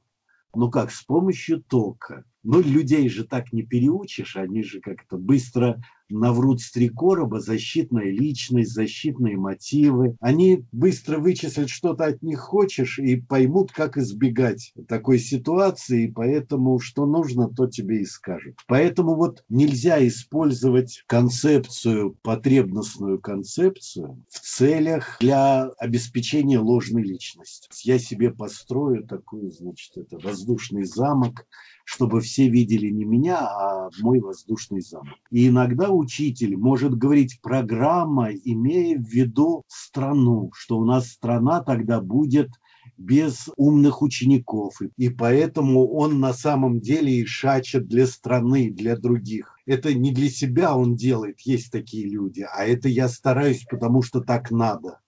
[0.55, 2.24] но как с помощью тока.
[2.43, 5.78] Ну, людей же так не переучишь, они же как-то быстро
[6.10, 10.16] наврут с три короба, защитная личность, защитные мотивы.
[10.20, 16.12] Они быстро вычислят, что ты от них хочешь, и поймут, как избегать такой ситуации, и
[16.12, 18.56] поэтому что нужно, то тебе и скажут.
[18.66, 27.68] Поэтому вот нельзя использовать концепцию, потребностную концепцию в целях для обеспечения ложной личности.
[27.85, 31.47] Я себе построю такой, значит, это воздушный замок,
[31.85, 35.16] чтобы все видели не меня, а мой воздушный замок.
[35.30, 42.00] И иногда учитель может говорить программа, имея в виду страну, что у нас страна тогда
[42.00, 42.50] будет
[42.96, 44.80] без умных учеников.
[44.96, 49.56] И поэтому он на самом деле и шачет для страны, для других.
[49.66, 54.20] Это не для себя он делает, есть такие люди, а это я стараюсь, потому что
[54.20, 55.00] так надо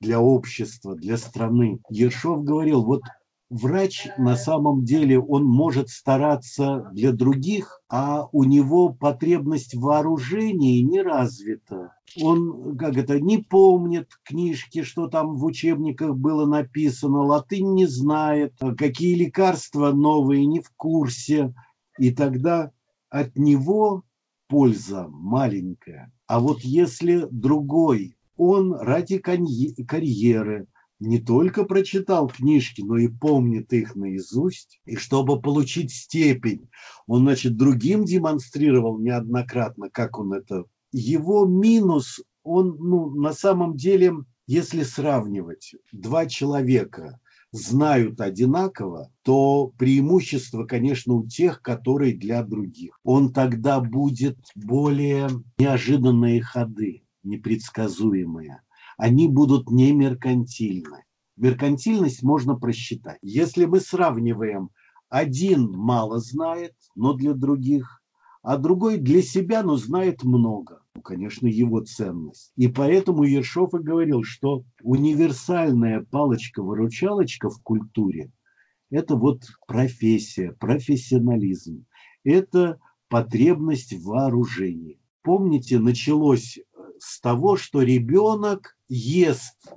[0.00, 1.80] для общества, для страны.
[1.90, 3.02] Ершов говорил, вот
[3.50, 10.82] врач на самом деле он может стараться для других, а у него потребность в вооружении
[10.82, 11.92] не развита.
[12.22, 18.54] Он, как это, не помнит книжки, что там в учебниках было написано, латынь не знает,
[18.76, 21.54] какие лекарства новые не в курсе.
[21.98, 22.72] И тогда
[23.10, 24.04] от него
[24.48, 26.12] польза маленькая.
[26.26, 30.66] А вот если другой, он ради карьеры,
[31.00, 34.80] не только прочитал книжки, но и помнит их наизусть.
[34.84, 36.68] И чтобы получить степень,
[37.06, 40.64] он, значит, другим демонстрировал неоднократно, как он это...
[40.90, 44.14] Его минус, он, ну, на самом деле,
[44.46, 47.20] если сравнивать два человека,
[47.52, 52.98] знают одинаково, то преимущество, конечно, у тех, которые для других.
[53.04, 58.60] Он тогда будет более неожиданные ходы, непредсказуемые
[58.98, 61.04] они будут не меркантильны.
[61.36, 63.18] Меркантильность можно просчитать.
[63.22, 64.70] Если мы сравниваем,
[65.08, 68.02] один мало знает, но для других,
[68.42, 70.82] а другой для себя, но знает много.
[70.96, 72.52] Ну, конечно, его ценность.
[72.56, 78.32] И поэтому Ершов и говорил, что универсальная палочка-выручалочка в культуре–
[78.90, 81.86] это вот профессия, профессионализм.
[82.24, 85.00] Это потребность в вооружении.
[85.22, 86.58] Помните, началось
[86.98, 89.72] с того, что ребенок ест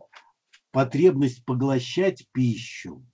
[0.72, 3.06] потребность поглощать пищу.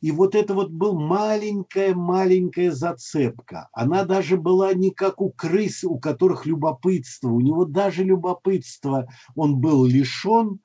[0.00, 3.70] И вот это вот был маленькая-маленькая зацепка.
[3.72, 7.30] Она даже была не как у крыс, у которых любопытство.
[7.30, 10.60] У него даже любопытство он был лишен,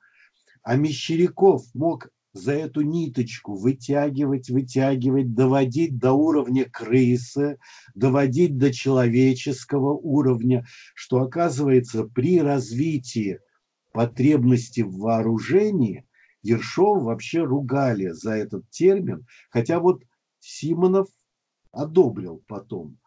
[0.62, 7.58] а Мещеряков мог за эту ниточку вытягивать, вытягивать, доводить до уровня крысы,
[7.94, 13.38] доводить до человеческого уровня, что оказывается при развитии
[13.92, 16.06] потребности в вооружении
[16.42, 20.02] Ершов вообще ругали за этот термин, хотя вот
[20.38, 21.08] Симонов
[21.72, 22.98] одобрил потом.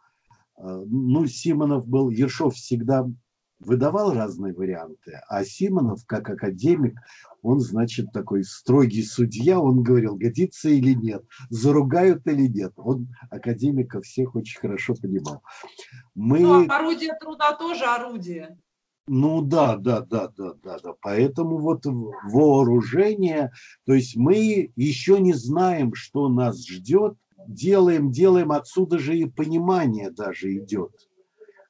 [0.55, 3.07] А, ну, Симонов был, Ершов всегда
[3.59, 6.99] выдавал разные варианты, а Симонов, как академик,
[7.41, 12.73] он, значит, такой строгий судья, он говорил, годится или нет, заругают или нет.
[12.77, 15.41] Он академика всех очень хорошо понимал.
[16.15, 16.39] Мы...
[16.39, 18.57] Ну, а орудие труда тоже орудие.
[19.07, 20.93] Ну да, да, да, да, да, да.
[21.01, 23.51] Поэтому вот вооружение,
[23.85, 30.09] то есть мы еще не знаем, что нас ждет, делаем, делаем, отсюда же и понимание
[30.09, 30.91] даже идет,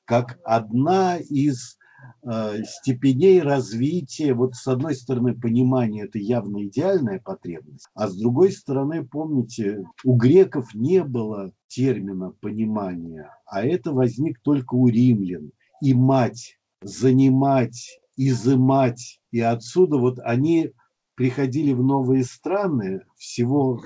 [0.05, 1.79] как одна из
[2.23, 8.51] э, степеней развития, вот с одной стороны понимание это явно идеальная потребность, а с другой
[8.51, 15.49] стороны, помните, у греков не было термина понимания, а это возник только у римлян.
[15.81, 19.19] И мать занимать, изымать.
[19.31, 20.71] И отсюда вот они
[21.15, 23.81] приходили в новые страны, всего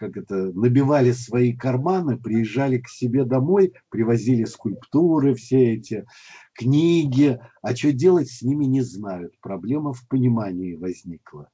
[0.00, 6.06] как это, набивали свои карманы, приезжали к себе домой, привозили скульптуры все эти,
[6.54, 9.38] книги, а что делать с ними не знают.
[9.42, 11.50] Проблема в понимании возникла.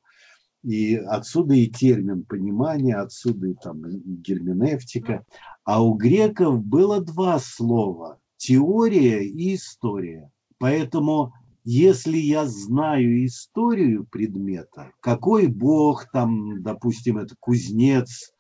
[0.63, 5.27] И отсюда и термин понимания, отсюда и там герменевтика.
[5.65, 10.31] А у греков было два слова– теория и история.
[10.59, 11.33] Поэтому
[11.65, 18.33] если я знаю историю предмета, какой бог там, допустим, это кузнец,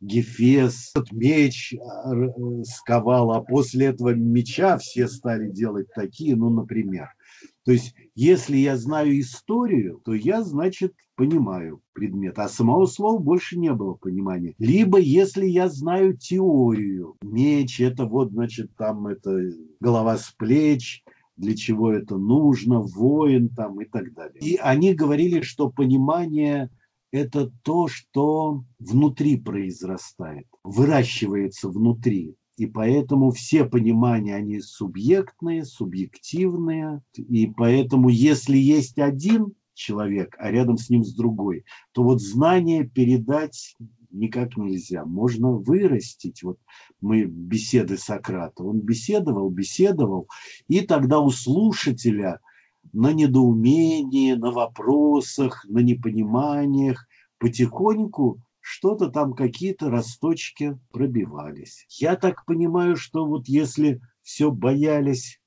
[0.00, 1.78] Гефес, меч э,
[2.64, 7.10] сковал, а после этого меча все стали делать такие, ну, например.
[7.64, 13.56] То есть, если я знаю историю, то я, значит, понимаю предмет, а самого слова больше
[13.56, 14.54] не было понимания.
[14.58, 19.38] Либо, если я знаю теорию, меч, это вот, значит, там это
[19.78, 21.01] голова с плеч,
[21.36, 24.40] для чего это нужно, воин там и так далее.
[24.40, 26.70] И они говорили, что понимание–
[27.12, 32.36] это то, что внутри произрастает, выращивается внутри.
[32.56, 37.02] И поэтому все понимания, они субъектные, субъективные.
[37.16, 42.86] И поэтому, если есть один человек, а рядом с ним с другой, то вот знание
[42.86, 43.74] передать
[44.12, 45.04] никак нельзя.
[45.04, 46.42] Можно вырастить.
[46.42, 46.58] Вот
[47.00, 48.62] мы беседы Сократа.
[48.62, 50.28] Он беседовал, беседовал,
[50.68, 52.40] и тогда у слушателя
[52.92, 57.06] на недоумении, на вопросах, на непониманиях
[57.38, 61.84] потихоньку что-то там какие-то росточки пробивались.
[61.88, 65.40] Я так понимаю, что вот если все боялись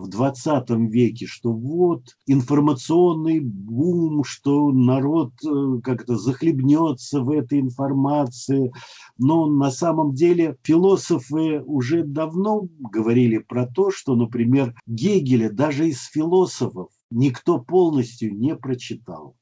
[0.00, 8.72] в 20 веке, что вот информационный бум, что народ э, как-то захлебнется в этой информации.
[9.18, 16.02] Но на самом деле философы уже давно говорили про то, что, например, Гегеля даже из
[16.06, 19.36] философов никто полностью не прочитал.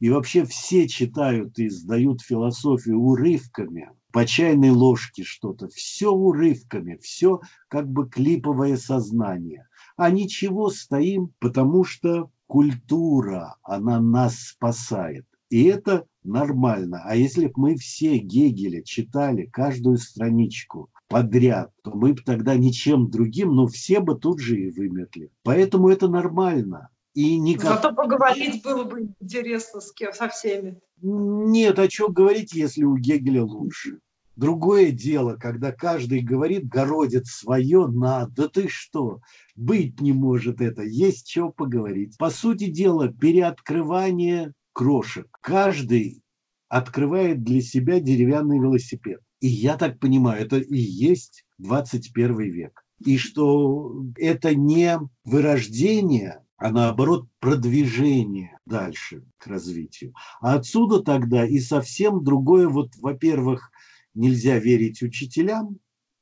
[0.00, 7.40] И вообще все читают и сдают философию урывками, по чайной ложке что-то, все урывками, все
[7.68, 9.66] как бы клиповое сознание.
[9.96, 15.26] А ничего, стоим, потому что культура, она нас спасает.
[15.50, 17.02] И это нормально.
[17.04, 23.10] А если бы мы все Гегеля читали каждую страничку подряд, то мы бы тогда ничем
[23.10, 25.30] другим, но все бы тут же и вымерли.
[25.42, 26.90] Поэтому это нормально.
[27.14, 27.74] И никак...
[27.82, 30.80] Зато поговорить было бы интересно с кем, со всеми.
[31.00, 34.00] Нет, о чем говорить, если у Гегеля лучше.
[34.36, 39.20] Другое дело, когда каждый говорит, городит свое, на, да ты что,
[39.54, 42.16] быть не может это, есть что поговорить.
[42.18, 45.28] По сути дела, переоткрывание крошек.
[45.40, 46.22] Каждый
[46.68, 49.20] открывает для себя деревянный велосипед.
[49.40, 52.84] И я так понимаю, это и есть 21 век.
[53.04, 60.14] И что это не вырождение а наоборот продвижение дальше к развитию.
[60.40, 63.70] А отсюда тогда и совсем другое, вот, во-первых,
[64.14, 65.78] нельзя верить учителям,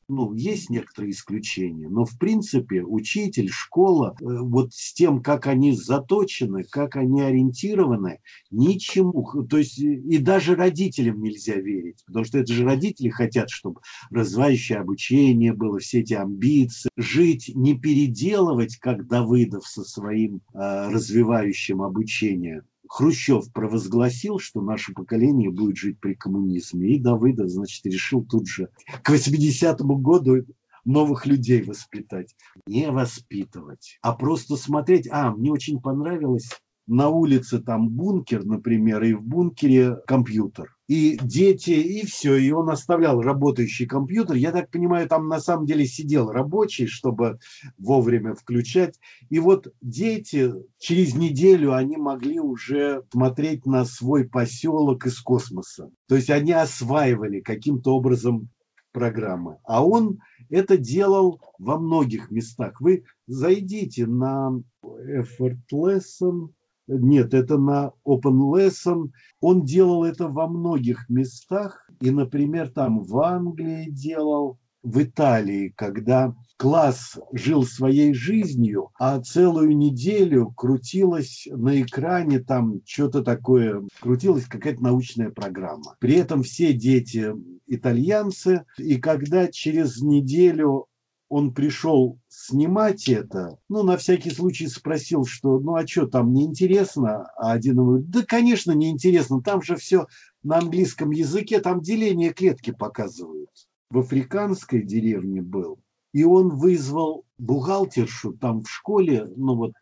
[0.08, 5.72] ну, есть некоторые исключения, но в принципе учитель, школа, э, вот с тем, как они
[5.72, 8.20] заточены, как они ориентированы,
[8.50, 13.80] ничему, то есть и даже родителям нельзя верить, потому что это же родители хотят, чтобы
[14.10, 21.82] развивающее обучение было, все эти амбиции, жить, не переделывать, как Давыдов со своим э, развивающим
[21.82, 22.62] обучением,
[22.92, 26.90] Хрущев провозгласил, что наше поколение будет жить при коммунизме.
[26.90, 28.68] И Давыдов, значит, решил тут же
[29.02, 30.44] к 80-му году
[30.84, 32.36] новых людей воспитать.
[32.66, 35.08] Не воспитывать, а просто смотреть.
[35.10, 36.50] А, мне очень понравилось
[36.86, 40.74] на улице там бункер, например, и в бункере компьютер.
[40.88, 44.36] И дети, и все, и он оставлял работающий компьютер.
[44.36, 47.38] Я так понимаю, там на самом деле сидел рабочий, чтобы
[47.78, 48.98] вовремя включать.
[49.30, 55.90] И вот дети через неделю они могли уже смотреть на свой поселок из космоса.
[56.08, 58.50] То есть они осваивали каким-то образом
[58.92, 59.58] программы.
[59.64, 62.80] А он это делал во многих местах.
[62.80, 66.50] Вы зайдите на Effort Lesson,
[66.98, 69.10] нет, это на Open Lesson.
[69.40, 71.88] Он делал это во многих местах.
[72.00, 79.76] И, например, там в Англии делал, в Италии, когда класс жил своей жизнью, а целую
[79.76, 85.96] неделю крутилась на экране там что-то такое, крутилась какая-то научная программа.
[86.00, 87.32] При этом все дети
[87.66, 90.86] итальянцы, и когда через неделю
[91.32, 97.26] он пришел снимать это, ну, на всякий случай спросил, что, ну, а что, там неинтересно?
[97.38, 100.06] А один говорит, да, конечно, неинтересно, там же все
[100.42, 103.48] на английском языке, там деление клетки показывают.
[103.88, 105.78] В африканской деревне был,
[106.12, 109.72] и он вызвал бухгалтершу там в школе, ну, вот,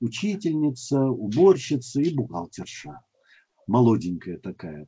[0.00, 3.00] учительница, уборщица и бухгалтерша,
[3.66, 4.86] молоденькая такая.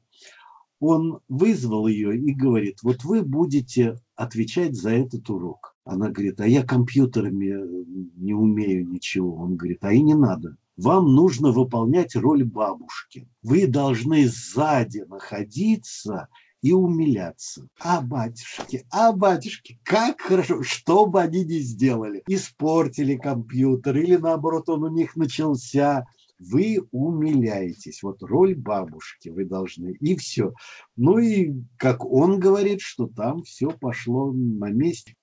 [0.79, 5.74] Он вызвал ее и говорит, вот вы будете отвечать за этот урок.
[5.85, 7.85] Она говорит, а я компьютерами э,
[8.17, 9.37] не умею ничего.
[9.37, 10.57] Он говорит, а и не надо.
[10.77, 13.29] Вам нужно выполнять роль бабушки.
[13.43, 16.29] Вы должны сзади находиться
[16.63, 17.69] и умиляться.
[17.79, 24.71] А батюшки, а батюшки, как хорошо, что бы они ни сделали, испортили компьютер или наоборот
[24.71, 26.07] он у них начался,
[26.39, 28.03] вы умиляетесь.
[28.03, 30.55] Вот роль бабушки вы должны, и все.
[30.97, 35.15] Ну и как он говорит, что там все пошло на месте.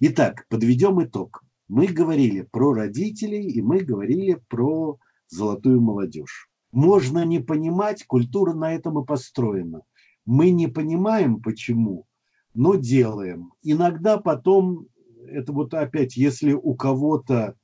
[0.00, 1.42] Итак, подведем итог.
[1.66, 4.96] Мы говорили про родителей и мы говорили про
[5.26, 6.48] золотую молодежь.
[6.70, 9.82] Можно не понимать, культура на этом и построена.
[10.24, 12.06] Мы не понимаем, почему,
[12.54, 13.52] но делаем.
[13.64, 14.86] Иногда потом,
[15.26, 17.56] это вот опять, если у кого-то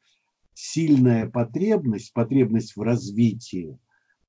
[0.54, 3.78] сильная потребность, потребность в развитии,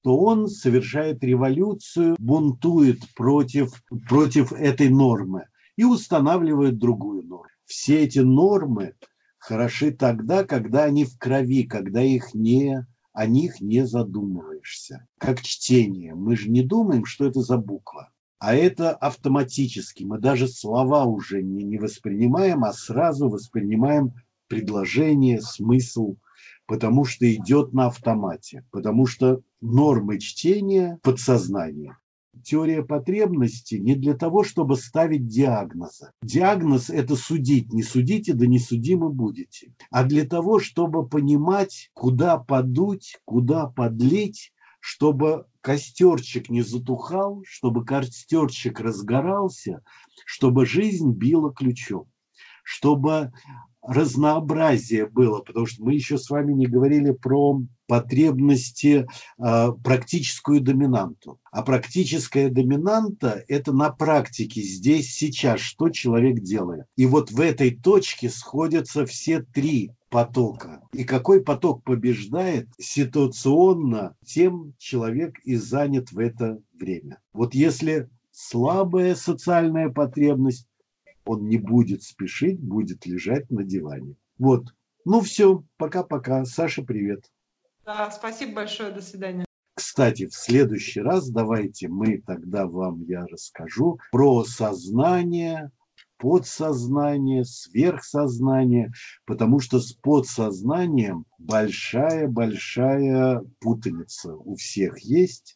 [0.03, 8.19] то он совершает революцию, бунтует против, против этой нормы и устанавливает другую норму все эти
[8.19, 8.93] нормы
[9.39, 15.07] хороши тогда, когда они в крови, когда их не, о них не задумываешься.
[15.19, 16.15] Как чтение.
[16.15, 18.11] Мы же не думаем, что это за буква.
[18.39, 20.03] А это автоматически.
[20.03, 24.13] Мы даже слова уже не, не воспринимаем, а сразу воспринимаем
[24.47, 26.17] предложение, смысл,
[26.67, 31.97] потому что идет на автомате, потому что нормы чтения подсознания.
[32.43, 36.11] Теория потребности не для того, чтобы ставить диагнозы.
[36.21, 37.73] Диагноз– это судить.
[37.73, 39.73] Не судите, да не судимы будете.
[39.91, 48.79] А для того, чтобы понимать, куда подуть, куда подлить, чтобы костерчик не затухал, чтобы костерчик
[48.79, 49.81] разгорался,
[50.25, 52.07] чтобы жизнь била ключом,
[52.63, 53.33] чтобы
[53.87, 59.07] разнообразие было, потому что мы еще с вами не говорили про потребности,
[59.37, 61.39] э, практическую доминанту.
[61.51, 66.85] А практическая доминанта– это на практике, здесь, сейчас, что человек делает.
[66.95, 70.81] И вот в этой точке сходятся все три потока.
[70.93, 77.19] И какой поток побеждает ситуационно, тем человек и занят в это время.
[77.33, 80.67] Вот если слабая социальная потребность,
[81.25, 84.15] он не будет спешить, будет лежать на диване.
[84.37, 84.73] Вот.
[85.05, 86.43] Ну все, пока-пока.
[86.45, 87.31] Саша, привет.
[87.85, 89.45] Да, спасибо большое, до свидания.
[89.75, 95.71] Кстати, в следующий раз давайте мы тогда вам я расскажу про сознание,
[96.17, 98.91] подсознание, сверхсознание,
[99.25, 105.53] потому что с подсознанием большая-большая путаница у всех есть.